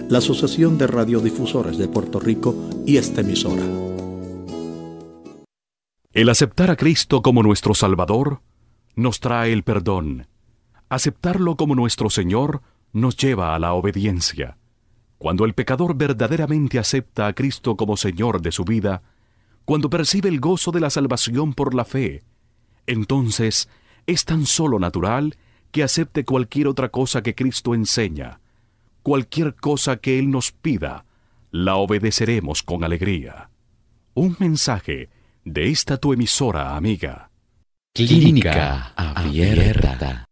[0.08, 2.56] la Asociación de Radiodifusores de Puerto Rico
[2.86, 3.89] y esta emisora.
[6.20, 8.42] El aceptar a Cristo como nuestro Salvador
[8.94, 10.26] nos trae el perdón.
[10.90, 12.60] Aceptarlo como nuestro Señor
[12.92, 14.58] nos lleva a la obediencia.
[15.16, 19.00] Cuando el pecador verdaderamente acepta a Cristo como Señor de su vida,
[19.64, 22.22] cuando percibe el gozo de la salvación por la fe,
[22.86, 23.70] entonces
[24.06, 25.38] es tan solo natural
[25.70, 28.40] que acepte cualquier otra cosa que Cristo enseña.
[29.02, 31.06] Cualquier cosa que Él nos pida,
[31.50, 33.48] la obedeceremos con alegría.
[34.12, 35.08] Un mensaje
[35.44, 37.30] de esta tu emisora amiga.
[37.94, 40.24] Clínica Abierta.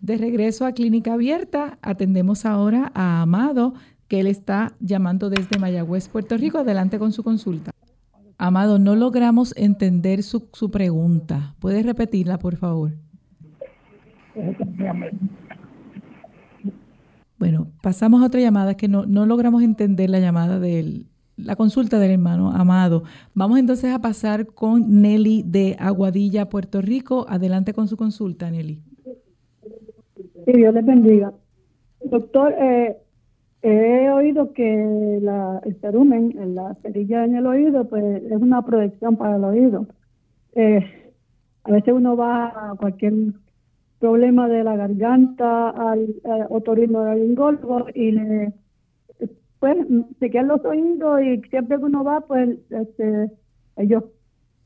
[0.00, 3.74] De regreso a Clínica Abierta, atendemos ahora a Amado,
[4.08, 6.58] que él está llamando desde Mayagüez, Puerto Rico.
[6.58, 7.70] Adelante con su consulta.
[8.38, 11.54] Amado, no logramos entender su, su pregunta.
[11.58, 12.96] ¿Puedes repetirla, por favor?
[17.38, 21.06] Bueno, pasamos a otra llamada que no, no logramos entender la llamada de
[21.44, 23.02] la consulta del hermano Amado.
[23.34, 27.26] Vamos entonces a pasar con Nelly de Aguadilla, Puerto Rico.
[27.28, 28.82] Adelante con su consulta, Nelly.
[30.44, 31.32] Sí, Dios les bendiga.
[32.04, 32.96] Doctor, eh,
[33.62, 35.18] he oído que
[35.64, 39.86] el cerumen, la cerilla en el oído, pues es una protección para el oído.
[40.54, 40.80] Eh,
[41.64, 43.12] a veces uno va a cualquier
[43.98, 48.52] problema de la garganta al, al otorrinolaringólogo y le
[49.60, 49.76] pues
[50.18, 53.30] se quedan los oídos y siempre que uno va pues este,
[53.76, 54.04] ellos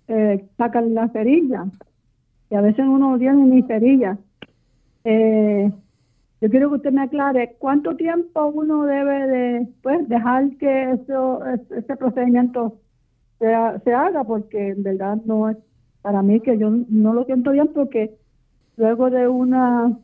[0.08, 1.66] eh, sacan la cerilla
[2.50, 4.18] y a veces uno no tiene ni cerilla.
[5.04, 5.70] Eh,
[6.40, 11.40] yo quiero que usted me aclare cuánto tiempo uno debe de pues dejar que eso
[11.44, 12.78] ese procedimiento
[13.38, 13.52] se,
[13.84, 15.56] se haga porque en verdad no es
[16.02, 18.14] para mí que yo no lo siento bien porque
[18.76, 19.98] luego de una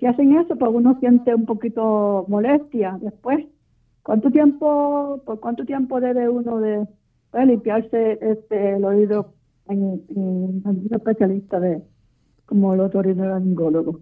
[0.00, 3.46] que hacen eso, pues uno siente un poquito molestia después.
[4.10, 6.84] ¿Cuánto tiempo, por cuánto tiempo debe uno de
[7.46, 9.34] limpiarse este el oído
[9.68, 11.80] en, un especialista de
[12.44, 14.00] como el otorrinolaringólogo?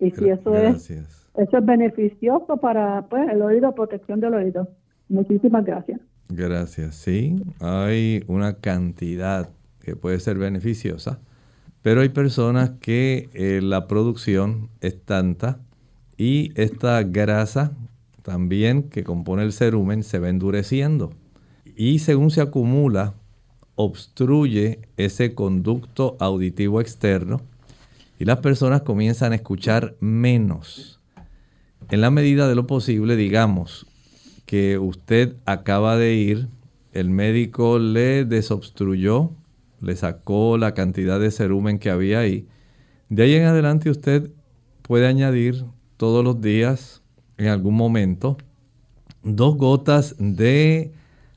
[0.00, 4.68] Y si eso es eso es beneficioso para pues el oído, protección del oído.
[5.08, 6.00] Muchísimas gracias.
[6.28, 6.96] Gracias.
[6.96, 11.20] Sí, hay una cantidad que puede ser beneficiosa
[11.82, 15.60] pero hay personas que eh, la producción es tanta
[16.16, 17.76] y esta grasa
[18.26, 21.12] también que compone el cerumen se va endureciendo.
[21.76, 23.14] Y según se acumula,
[23.76, 27.40] obstruye ese conducto auditivo externo
[28.18, 30.98] y las personas comienzan a escuchar menos.
[31.88, 33.86] En la medida de lo posible, digamos
[34.44, 36.48] que usted acaba de ir,
[36.92, 39.30] el médico le desobstruyó
[39.80, 42.48] le sacó la cantidad de cerumen que había ahí.
[43.08, 44.32] De ahí en adelante usted
[44.82, 45.64] puede añadir
[45.96, 47.02] todos los días,
[47.38, 48.36] en algún momento,
[49.22, 50.92] dos gotas de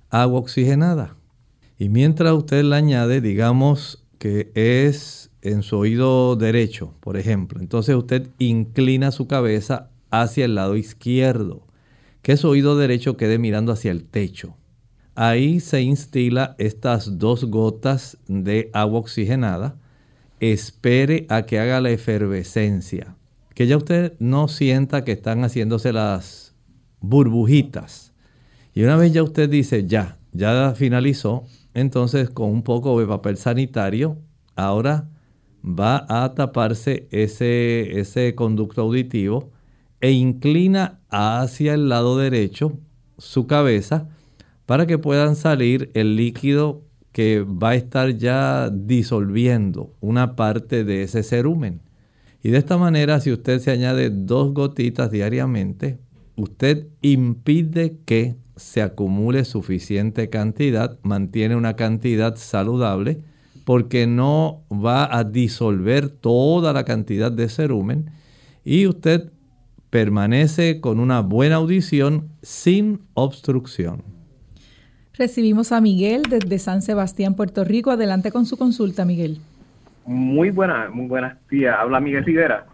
[0.09, 1.15] agua oxigenada.
[1.77, 7.95] Y mientras usted la añade, digamos que es en su oído derecho, por ejemplo, entonces
[7.95, 11.65] usted inclina su cabeza hacia el lado izquierdo,
[12.21, 14.55] que su oído derecho quede mirando hacia el techo.
[15.15, 19.75] Ahí se instila estas dos gotas de agua oxigenada.
[20.39, 23.15] Espere a que haga la efervescencia.
[23.59, 26.55] Que ya usted no sienta que están haciéndose las
[27.01, 28.13] burbujitas.
[28.73, 31.43] Y una vez ya usted dice, ya, ya finalizó,
[31.73, 34.15] entonces con un poco de papel sanitario,
[34.55, 35.09] ahora
[35.61, 39.51] va a taparse ese, ese conducto auditivo
[39.99, 42.79] e inclina hacia el lado derecho
[43.17, 44.07] su cabeza
[44.67, 51.03] para que puedan salir el líquido que va a estar ya disolviendo una parte de
[51.03, 51.88] ese cerumen.
[52.41, 55.99] Y de esta manera, si usted se añade dos gotitas diariamente,
[56.35, 63.21] usted impide que se acumule suficiente cantidad, mantiene una cantidad saludable,
[63.65, 68.11] porque no va a disolver toda la cantidad de cerumen
[68.65, 69.31] y usted
[69.89, 74.03] permanece con una buena audición sin obstrucción.
[75.13, 77.91] Recibimos a Miguel desde San Sebastián, Puerto Rico.
[77.91, 79.39] Adelante con su consulta, Miguel.
[80.05, 81.75] Muy buena, muy buenas días.
[81.77, 82.65] Habla Miguel Rivera.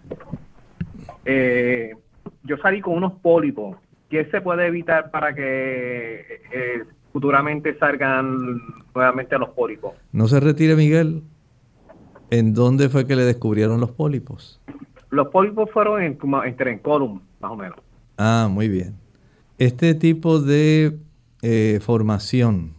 [1.26, 1.96] Eh,
[2.44, 3.78] yo salí con unos pólipos.
[4.10, 8.62] ¿Qué se puede evitar para que eh, futuramente salgan
[8.94, 9.94] nuevamente los pólipos?
[10.12, 11.24] No se retire, Miguel.
[12.30, 14.62] ¿En dónde fue que le descubrieron los pólipos?
[15.10, 17.80] Los pólipos fueron en, en column, más o menos.
[18.18, 18.96] Ah, muy bien.
[19.58, 20.98] Este tipo de
[21.42, 22.74] eh, formación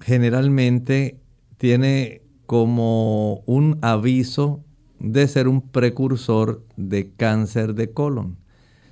[0.00, 1.16] generalmente
[1.56, 4.64] tiene como un aviso
[4.98, 8.38] de ser un precursor de cáncer de colon.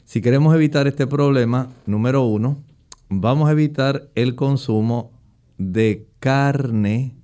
[0.05, 2.63] Si queremos evitar este problema, número uno,
[3.09, 5.11] vamos a evitar el consumo
[5.59, 7.17] de carne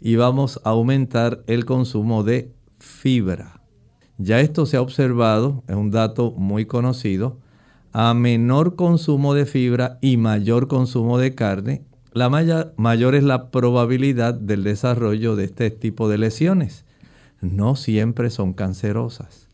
[0.00, 3.60] y vamos a aumentar el consumo de fibra.
[4.16, 7.38] Ya esto se ha observado, es un dato muy conocido.
[7.92, 11.82] a menor consumo de fibra y mayor consumo de carne,
[12.12, 16.84] la mayor es la probabilidad del desarrollo de este tipo de lesiones.
[17.40, 19.48] No siempre son cancerosas,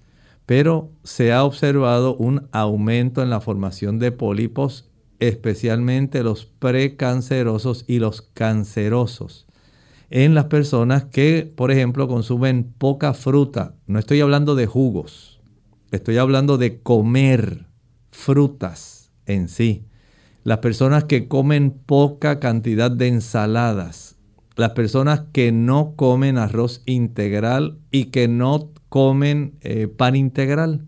[0.47, 4.89] pero se ha observado un aumento en la formación de pólipos,
[5.21, 9.47] especialmente los precancerosos y los cancerosos,
[10.09, 13.75] en las personas que, por ejemplo, consumen poca fruta.
[13.87, 15.41] No estoy hablando de jugos,
[15.91, 17.67] estoy hablando de comer
[18.11, 19.85] frutas en sí
[20.47, 24.15] las personas que comen poca cantidad de ensaladas,
[24.55, 30.87] las personas que no comen arroz integral y que no comen eh, pan integral,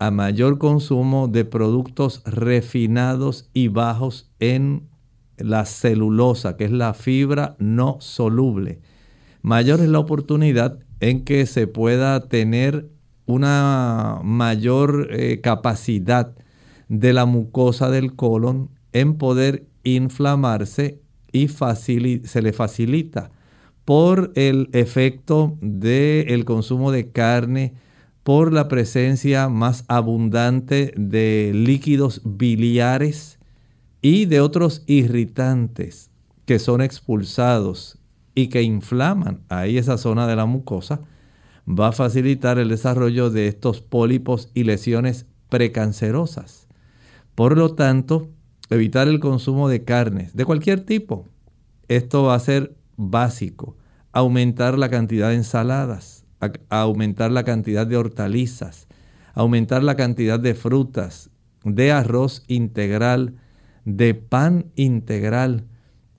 [0.00, 4.88] a mayor consumo de productos refinados y bajos en
[5.36, 8.80] la celulosa, que es la fibra no soluble.
[9.42, 12.90] Mayor es la oportunidad en que se pueda tener
[13.26, 16.34] una mayor eh, capacidad
[16.88, 21.00] de la mucosa del colon en poder inflamarse
[21.32, 23.30] y se le facilita
[23.84, 27.74] por el efecto del consumo de carne,
[28.22, 33.38] por la presencia más abundante de líquidos biliares
[34.02, 36.10] y de otros irritantes
[36.44, 37.98] que son expulsados
[38.34, 41.00] y que inflaman ahí esa zona de la mucosa,
[41.68, 46.68] va a facilitar el desarrollo de estos pólipos y lesiones precancerosas.
[47.34, 48.30] Por lo tanto,
[48.70, 51.26] evitar el consumo de carnes de cualquier tipo.
[51.88, 53.76] Esto va a ser básico.
[54.12, 56.24] Aumentar la cantidad de ensaladas,
[56.68, 58.88] aumentar la cantidad de hortalizas,
[59.34, 61.30] aumentar la cantidad de frutas,
[61.64, 63.34] de arroz integral,
[63.84, 65.64] de pan integral.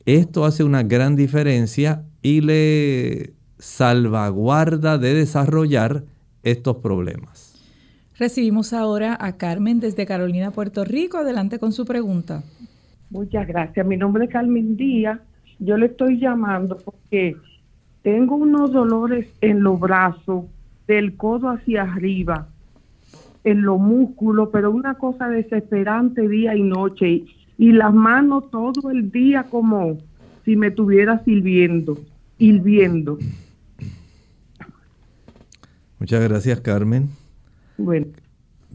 [0.06, 6.06] Esto hace una gran diferencia y le salvaguarda de desarrollar
[6.44, 7.49] estos problemas.
[8.20, 11.20] Recibimos ahora a Carmen desde Carolina, Puerto Rico.
[11.20, 12.44] Adelante con su pregunta.
[13.10, 13.88] Muchas gracias.
[13.88, 15.22] Mi nombre es Carmen Díaz.
[15.60, 17.38] Yo le estoy llamando porque
[18.02, 20.46] tengo unos dolores en los brazos,
[20.86, 22.50] del codo hacia arriba,
[23.46, 27.24] en los músculos, pero una cosa desesperante día y noche.
[27.58, 29.98] Y las manos todo el día como
[30.44, 31.98] si me estuviera sirviendo,
[32.38, 33.18] hirviendo.
[36.00, 37.19] Muchas gracias, Carmen.
[37.80, 38.08] Bueno.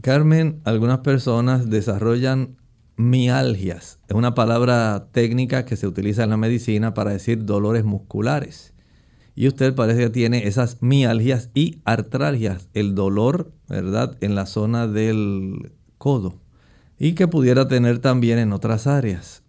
[0.01, 2.57] Carmen, algunas personas desarrollan
[2.97, 3.99] mialgias.
[4.07, 8.73] Es una palabra técnica que se utiliza en la medicina para decir dolores musculares.
[9.35, 14.87] Y usted parece que tiene esas mialgias y artralgias, el dolor, ¿verdad?, en la zona
[14.87, 16.35] del codo.
[16.97, 19.43] Y que pudiera tener también en otras áreas.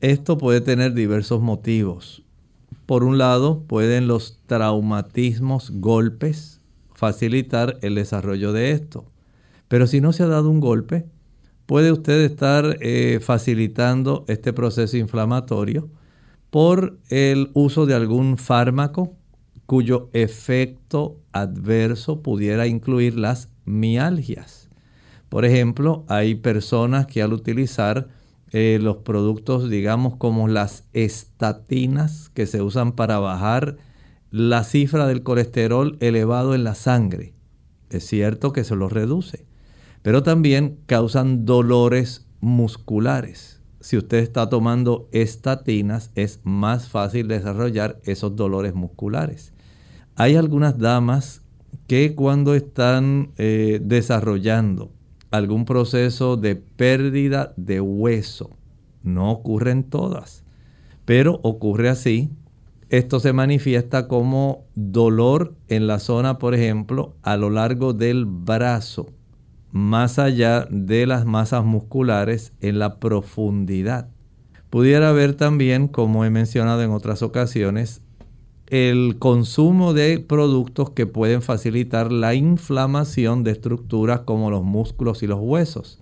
[0.00, 2.24] Esto puede tener diversos motivos.
[2.86, 6.57] Por un lado, pueden los traumatismos, golpes,
[6.98, 9.04] facilitar el desarrollo de esto.
[9.68, 11.06] Pero si no se ha dado un golpe,
[11.64, 15.88] puede usted estar eh, facilitando este proceso inflamatorio
[16.50, 19.14] por el uso de algún fármaco
[19.64, 24.68] cuyo efecto adverso pudiera incluir las mialgias.
[25.28, 28.08] Por ejemplo, hay personas que al utilizar
[28.50, 33.76] eh, los productos, digamos, como las estatinas que se usan para bajar
[34.30, 37.34] la cifra del colesterol elevado en la sangre.
[37.90, 39.46] Es cierto que se lo reduce,
[40.02, 43.60] pero también causan dolores musculares.
[43.80, 49.52] Si usted está tomando estatinas, es más fácil desarrollar esos dolores musculares.
[50.16, 51.42] Hay algunas damas
[51.86, 54.92] que cuando están eh, desarrollando
[55.30, 58.56] algún proceso de pérdida de hueso,
[59.02, 60.44] no ocurren todas,
[61.04, 62.30] pero ocurre así
[62.90, 69.10] esto se manifiesta como dolor en la zona, por ejemplo, a lo largo del brazo,
[69.72, 74.08] más allá de las masas musculares en la profundidad.
[74.70, 78.00] Pudiera haber también, como he mencionado en otras ocasiones,
[78.68, 85.26] el consumo de productos que pueden facilitar la inflamación de estructuras como los músculos y
[85.26, 86.00] los huesos.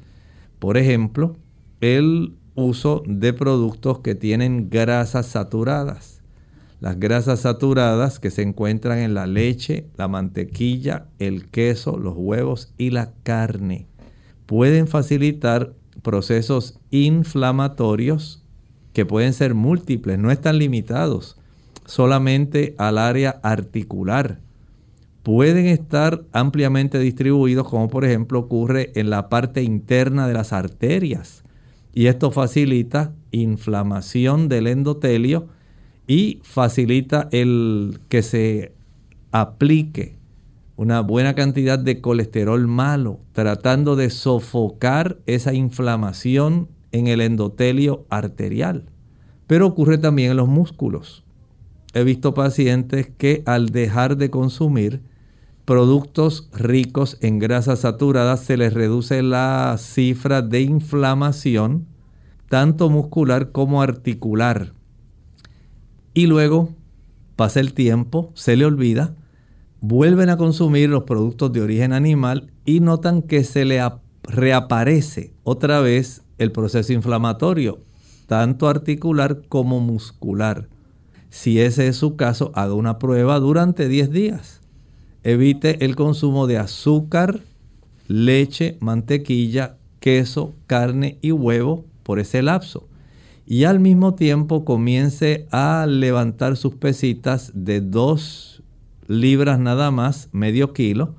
[0.61, 1.37] Por ejemplo,
[1.81, 6.16] el uso de productos que tienen grasas saturadas
[6.81, 12.73] las grasas saturadas que se encuentran en la leche, la mantequilla, el queso, los huevos
[12.77, 13.87] y la carne
[14.47, 18.45] pueden facilitar procesos inflamatorios
[18.93, 21.37] que pueden ser múltiples, no están limitados
[21.85, 24.41] solamente al área articular.
[25.23, 31.43] Pueden estar ampliamente distribuidos, como por ejemplo ocurre en la parte interna de las arterias.
[31.93, 35.49] Y esto facilita inflamación del endotelio
[36.07, 38.73] y facilita el que se
[39.33, 40.17] aplique
[40.77, 48.85] una buena cantidad de colesterol malo, tratando de sofocar esa inflamación en el endotelio arterial.
[49.47, 51.25] Pero ocurre también en los músculos.
[51.95, 55.01] He visto pacientes que al dejar de consumir
[55.65, 61.87] productos ricos en grasas saturadas se les reduce la cifra de inflamación,
[62.49, 64.76] tanto muscular como articular.
[66.17, 66.71] Y luego
[67.37, 69.15] pasa el tiempo, se le olvida,
[69.83, 73.83] vuelven a consumir los productos de origen animal y notan que se le
[74.23, 77.81] reaparece otra vez el proceso inflamatorio,
[78.27, 80.71] tanto articular como muscular.
[81.29, 84.63] Si ese es su caso, haga una prueba durante 10 días.
[85.23, 87.41] Evite el consumo de azúcar,
[88.09, 92.86] leche, mantequilla, queso, carne y huevo por ese lapso.
[93.49, 98.65] Y al mismo tiempo comience a levantar sus pesitas de 2
[99.07, 101.15] libras nada más, medio kilo,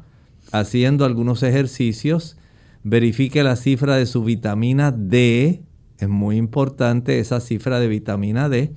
[0.52, 2.38] haciendo algunos ejercicios
[2.84, 5.64] verifique la cifra de su vitamina D,
[6.00, 8.74] es muy importante esa cifra de vitamina D,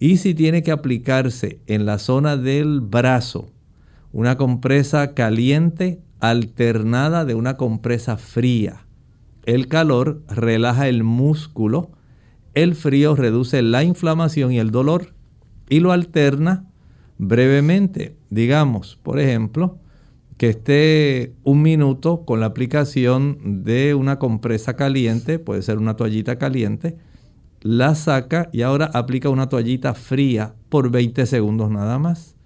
[0.00, 3.50] y si tiene que aplicarse en la zona del brazo
[4.12, 8.86] una compresa caliente alternada de una compresa fría.
[9.44, 11.90] El calor relaja el músculo,
[12.62, 15.14] el frío reduce la inflamación y el dolor
[15.68, 16.64] y lo alterna
[17.18, 18.16] brevemente.
[18.30, 19.78] Digamos, por ejemplo,
[20.36, 26.38] que esté un minuto con la aplicación de una compresa caliente, puede ser una toallita
[26.38, 26.96] caliente,
[27.60, 32.36] la saca y ahora aplica una toallita fría por 20 segundos nada más.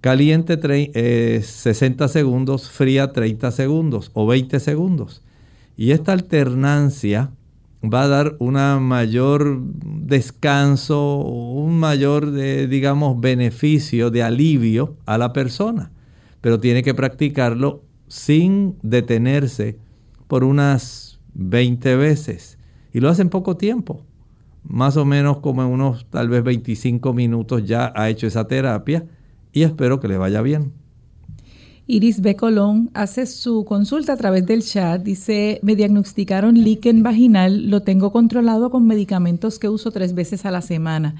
[0.00, 5.22] Caliente 60 eh, segundos, fría 30 segundos o 20 segundos.
[5.76, 7.30] Y esta alternancia
[7.82, 15.92] va a dar una mayor descanso, un mayor, digamos, beneficio de alivio a la persona
[16.42, 19.78] pero tiene que practicarlo sin detenerse
[20.26, 22.58] por unas 20 veces.
[22.92, 24.04] Y lo hace en poco tiempo.
[24.64, 29.06] Más o menos como en unos tal vez 25 minutos ya ha hecho esa terapia
[29.52, 30.72] y espero que le vaya bien.
[31.88, 32.36] Iris B.
[32.36, 35.02] Colón hace su consulta a través del chat.
[35.02, 40.52] Dice, me diagnosticaron líquen vaginal, lo tengo controlado con medicamentos que uso tres veces a
[40.52, 41.16] la semana.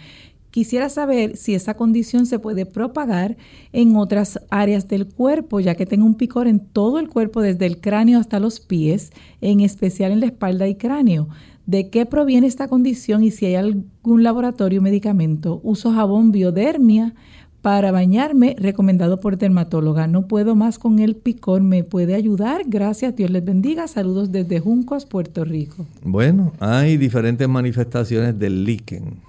[0.52, 3.36] Quisiera saber si esa condición se puede propagar
[3.72, 7.66] en otras áreas del cuerpo, ya que tengo un picor en todo el cuerpo, desde
[7.66, 11.28] el cráneo hasta los pies, en especial en la espalda y cráneo.
[11.66, 15.60] ¿De qué proviene esta condición y si hay algún laboratorio o medicamento?
[15.62, 17.14] Uso jabón biodermia
[17.62, 20.06] para bañarme, recomendado por dermatóloga.
[20.06, 22.62] No puedo más con el picor, ¿me puede ayudar?
[22.66, 23.88] Gracias, Dios les bendiga.
[23.88, 25.86] Saludos desde Juncos, Puerto Rico.
[26.02, 29.20] Bueno, hay diferentes manifestaciones del líquen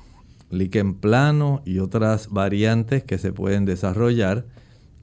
[0.53, 4.45] líquen plano y otras variantes que se pueden desarrollar.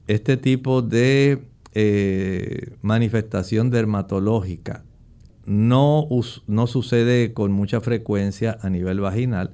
[0.07, 4.83] Este tipo de eh, manifestación dermatológica
[5.45, 6.07] no,
[6.47, 9.51] no sucede con mucha frecuencia a nivel vaginal,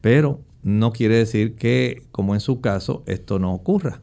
[0.00, 4.02] pero no quiere decir que, como en su caso, esto no ocurra.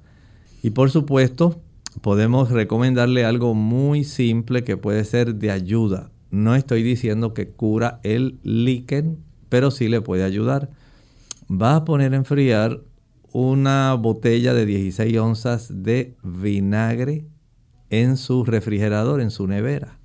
[0.63, 1.61] Y por supuesto,
[2.01, 6.09] podemos recomendarle algo muy simple que puede ser de ayuda.
[6.31, 10.71] No estoy diciendo que cura el líquen, pero sí le puede ayudar
[11.49, 12.81] va a poner a enfriar
[13.31, 17.25] una botella de 16 onzas de vinagre
[17.89, 19.99] en su refrigerador, en su nevera.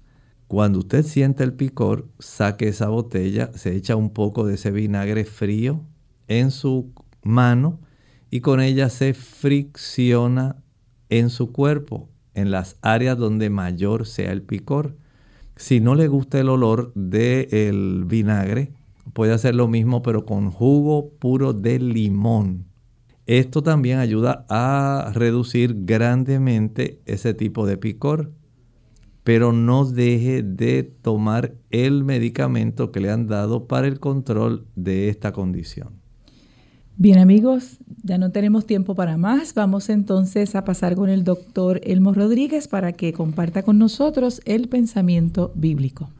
[0.47, 5.25] Cuando usted siente el picor, saque esa botella, se echa un poco de ese vinagre
[5.25, 5.83] frío
[6.29, 7.81] en su mano
[8.31, 10.63] y con ella se fricciona
[11.09, 14.97] en su cuerpo, en las áreas donde mayor sea el picor.
[15.57, 18.73] Si no le gusta el olor del vinagre,
[19.13, 22.67] puede hacer lo mismo pero con jugo puro de limón.
[23.27, 28.33] Esto también ayuda a reducir grandemente ese tipo de picor,
[29.23, 35.11] pero no deje de tomar el medicamento que le han dado para el control de
[35.11, 36.08] esta condición.
[37.01, 39.55] Bien amigos, ya no tenemos tiempo para más.
[39.55, 44.69] Vamos entonces a pasar con el doctor Elmo Rodríguez para que comparta con nosotros el
[44.69, 46.11] pensamiento bíblico.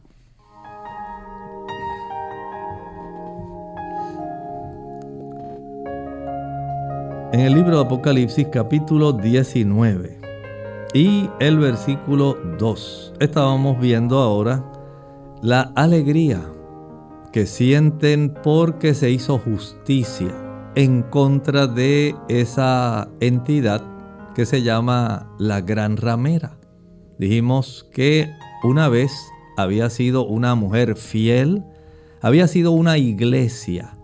[7.31, 10.17] en el libro de Apocalipsis capítulo 19
[10.95, 13.13] y el versículo 2.
[13.19, 14.65] Estábamos viendo ahora
[15.43, 16.41] la alegría
[17.31, 23.83] que sienten porque se hizo justicia en contra de esa entidad
[24.35, 26.57] que se llama la gran ramera.
[27.17, 28.31] Dijimos que
[28.63, 29.11] una vez
[29.57, 31.63] había sido una mujer fiel,
[32.21, 33.95] había sido una iglesia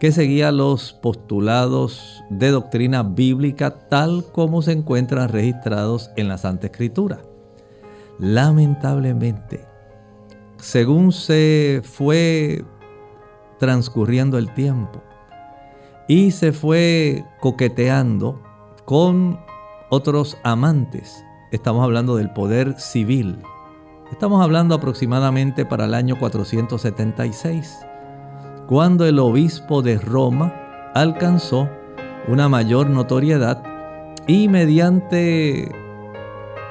[0.00, 6.66] que seguía los postulados de doctrina bíblica tal como se encuentran registrados en la Santa
[6.66, 7.22] Escritura.
[8.18, 9.66] Lamentablemente,
[10.58, 12.64] según se fue
[13.58, 15.02] transcurriendo el tiempo
[16.06, 18.40] y se fue coqueteando
[18.84, 19.40] con
[19.90, 23.38] otros amantes, estamos hablando del poder civil,
[24.10, 27.78] estamos hablando aproximadamente para el año 476,
[28.66, 30.52] cuando el obispo de Roma
[30.94, 31.68] alcanzó
[32.28, 33.62] una mayor notoriedad
[34.26, 35.70] y mediante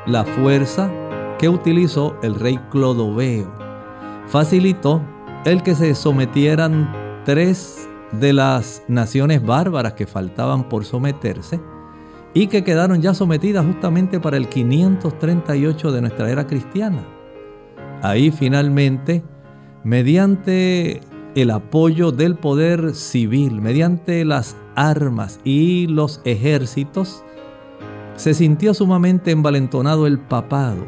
[0.06, 0.92] la fuerza
[1.40, 3.52] que utilizó el rey Clodoveo,
[4.28, 5.02] facilitó
[5.46, 6.92] el que se sometieran
[7.26, 7.88] tres
[8.20, 11.60] de las naciones bárbaras que faltaban por someterse
[12.34, 17.04] y que quedaron ya sometidas justamente para el 538 de nuestra era cristiana.
[18.02, 19.24] Ahí finalmente,
[19.84, 21.02] mediante
[21.36, 27.24] el apoyo del poder civil, mediante las armas y los ejércitos,
[28.16, 30.86] se sintió sumamente envalentonado el papado.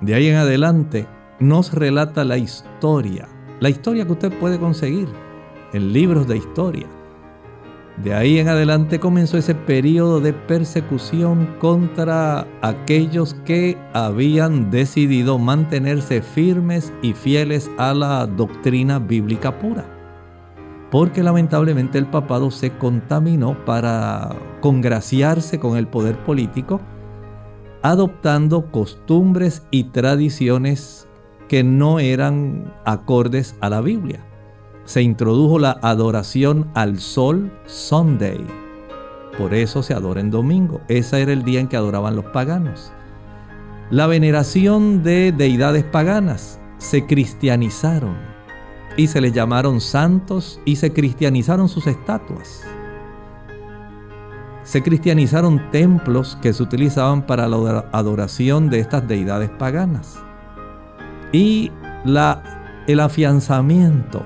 [0.00, 1.06] De ahí en adelante
[1.40, 3.28] nos relata la historia,
[3.60, 5.08] la historia que usted puede conseguir
[5.72, 6.86] en libros de historia.
[8.02, 16.22] De ahí en adelante comenzó ese periodo de persecución contra aquellos que habían decidido mantenerse
[16.22, 19.84] firmes y fieles a la doctrina bíblica pura.
[20.90, 26.80] Porque lamentablemente el papado se contaminó para congraciarse con el poder político,
[27.82, 31.06] adoptando costumbres y tradiciones
[31.48, 34.31] que no eran acordes a la Biblia
[34.84, 38.44] se introdujo la adoración al sol Sunday.
[39.38, 40.80] Por eso se adora en domingo.
[40.88, 42.92] Ese era el día en que adoraban los paganos.
[43.90, 48.16] La veneración de deidades paganas se cristianizaron
[48.96, 52.62] y se les llamaron santos y se cristianizaron sus estatuas.
[54.64, 60.18] Se cristianizaron templos que se utilizaban para la adoración de estas deidades paganas.
[61.32, 61.70] Y
[62.04, 64.24] la, el afianzamiento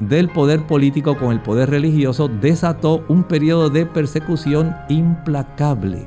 [0.00, 6.06] del poder político con el poder religioso desató un periodo de persecución implacable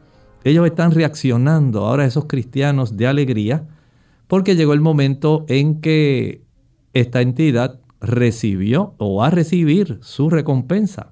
[0.44, 3.66] ellos están reaccionando ahora esos cristianos de alegría
[4.28, 6.42] porque llegó el momento en que
[6.92, 11.10] esta entidad recibió o va a recibir su recompensa.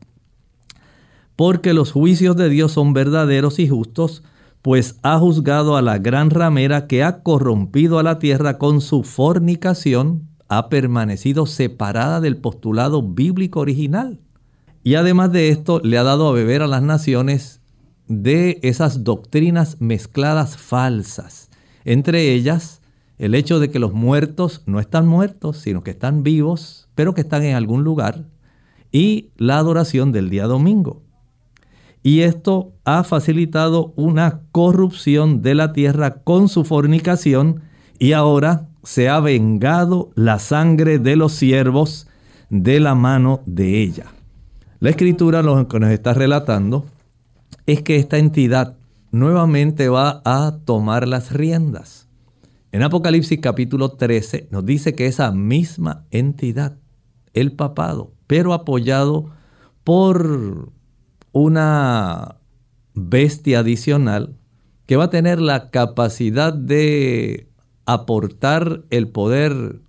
[1.35, 4.23] Porque los juicios de Dios son verdaderos y justos,
[4.61, 9.03] pues ha juzgado a la gran ramera que ha corrompido a la tierra con su
[9.03, 14.20] fornicación ha permanecido separada del postulado bíblico original.
[14.84, 17.62] Y además de esto, le ha dado a beber a las naciones
[18.07, 21.48] de esas doctrinas mezcladas falsas.
[21.86, 22.82] Entre ellas,
[23.16, 27.22] el hecho de que los muertos no están muertos, sino que están vivos, pero que
[27.22, 28.26] están en algún lugar,
[28.90, 31.00] y la adoración del día domingo.
[32.03, 37.62] Y esto ha facilitado una corrupción de la tierra con su fornicación
[37.98, 42.09] y ahora se ha vengado la sangre de los siervos
[42.51, 44.07] de la mano de ella.
[44.80, 46.87] La escritura lo que nos está relatando
[47.66, 48.76] es que esta entidad
[49.12, 52.09] nuevamente va a tomar las riendas.
[52.72, 56.78] En Apocalipsis capítulo 13 nos dice que esa misma entidad,
[57.35, 59.30] el papado, pero apoyado
[59.85, 60.72] por
[61.33, 62.37] una
[62.95, 64.37] bestia adicional
[64.87, 67.51] que va a tener la capacidad de
[67.87, 69.80] aportar el poder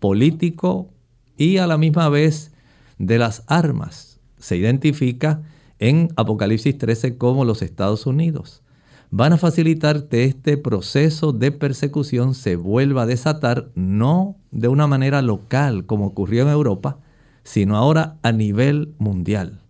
[0.00, 0.90] político
[1.36, 2.52] y a la misma vez
[2.98, 4.20] de las armas.
[4.38, 5.42] Se identifica
[5.78, 8.62] en Apocalipsis 13 como los Estados Unidos.
[9.10, 14.86] Van a facilitar que este proceso de persecución se vuelva a desatar no de una
[14.86, 16.98] manera local como ocurrió en Europa,
[17.42, 19.60] sino ahora a nivel mundial.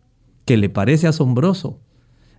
[0.45, 1.79] Que le parece asombroso.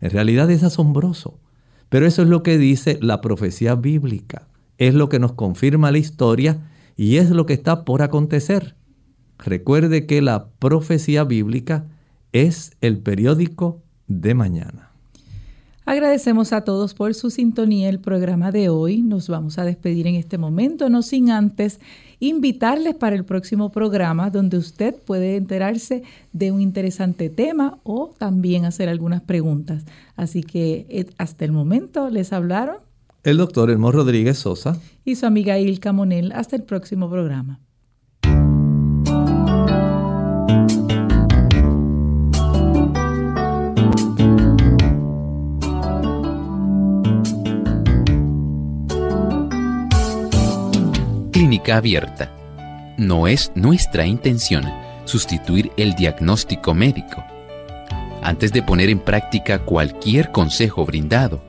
[0.02, 1.40] En realidad es asombroso.
[1.88, 4.49] Pero eso es lo que dice la profecía bíblica
[4.80, 8.76] es lo que nos confirma la historia y es lo que está por acontecer.
[9.38, 11.86] Recuerde que la profecía bíblica
[12.32, 14.90] es el periódico de mañana.
[15.86, 19.02] Agradecemos a todos por su sintonía el programa de hoy.
[19.02, 21.80] Nos vamos a despedir en este momento, no sin antes
[22.20, 28.66] invitarles para el próximo programa donde usted puede enterarse de un interesante tema o también
[28.66, 29.84] hacer algunas preguntas.
[30.16, 32.89] Así que eh, hasta el momento les hablaron
[33.24, 36.32] el doctor Elmo Rodríguez Sosa y su amiga Ilka Monel.
[36.32, 37.60] Hasta el próximo programa.
[51.32, 52.36] Clínica abierta.
[52.98, 54.66] No es nuestra intención
[55.06, 57.24] sustituir el diagnóstico médico.
[58.22, 61.49] Antes de poner en práctica cualquier consejo brindado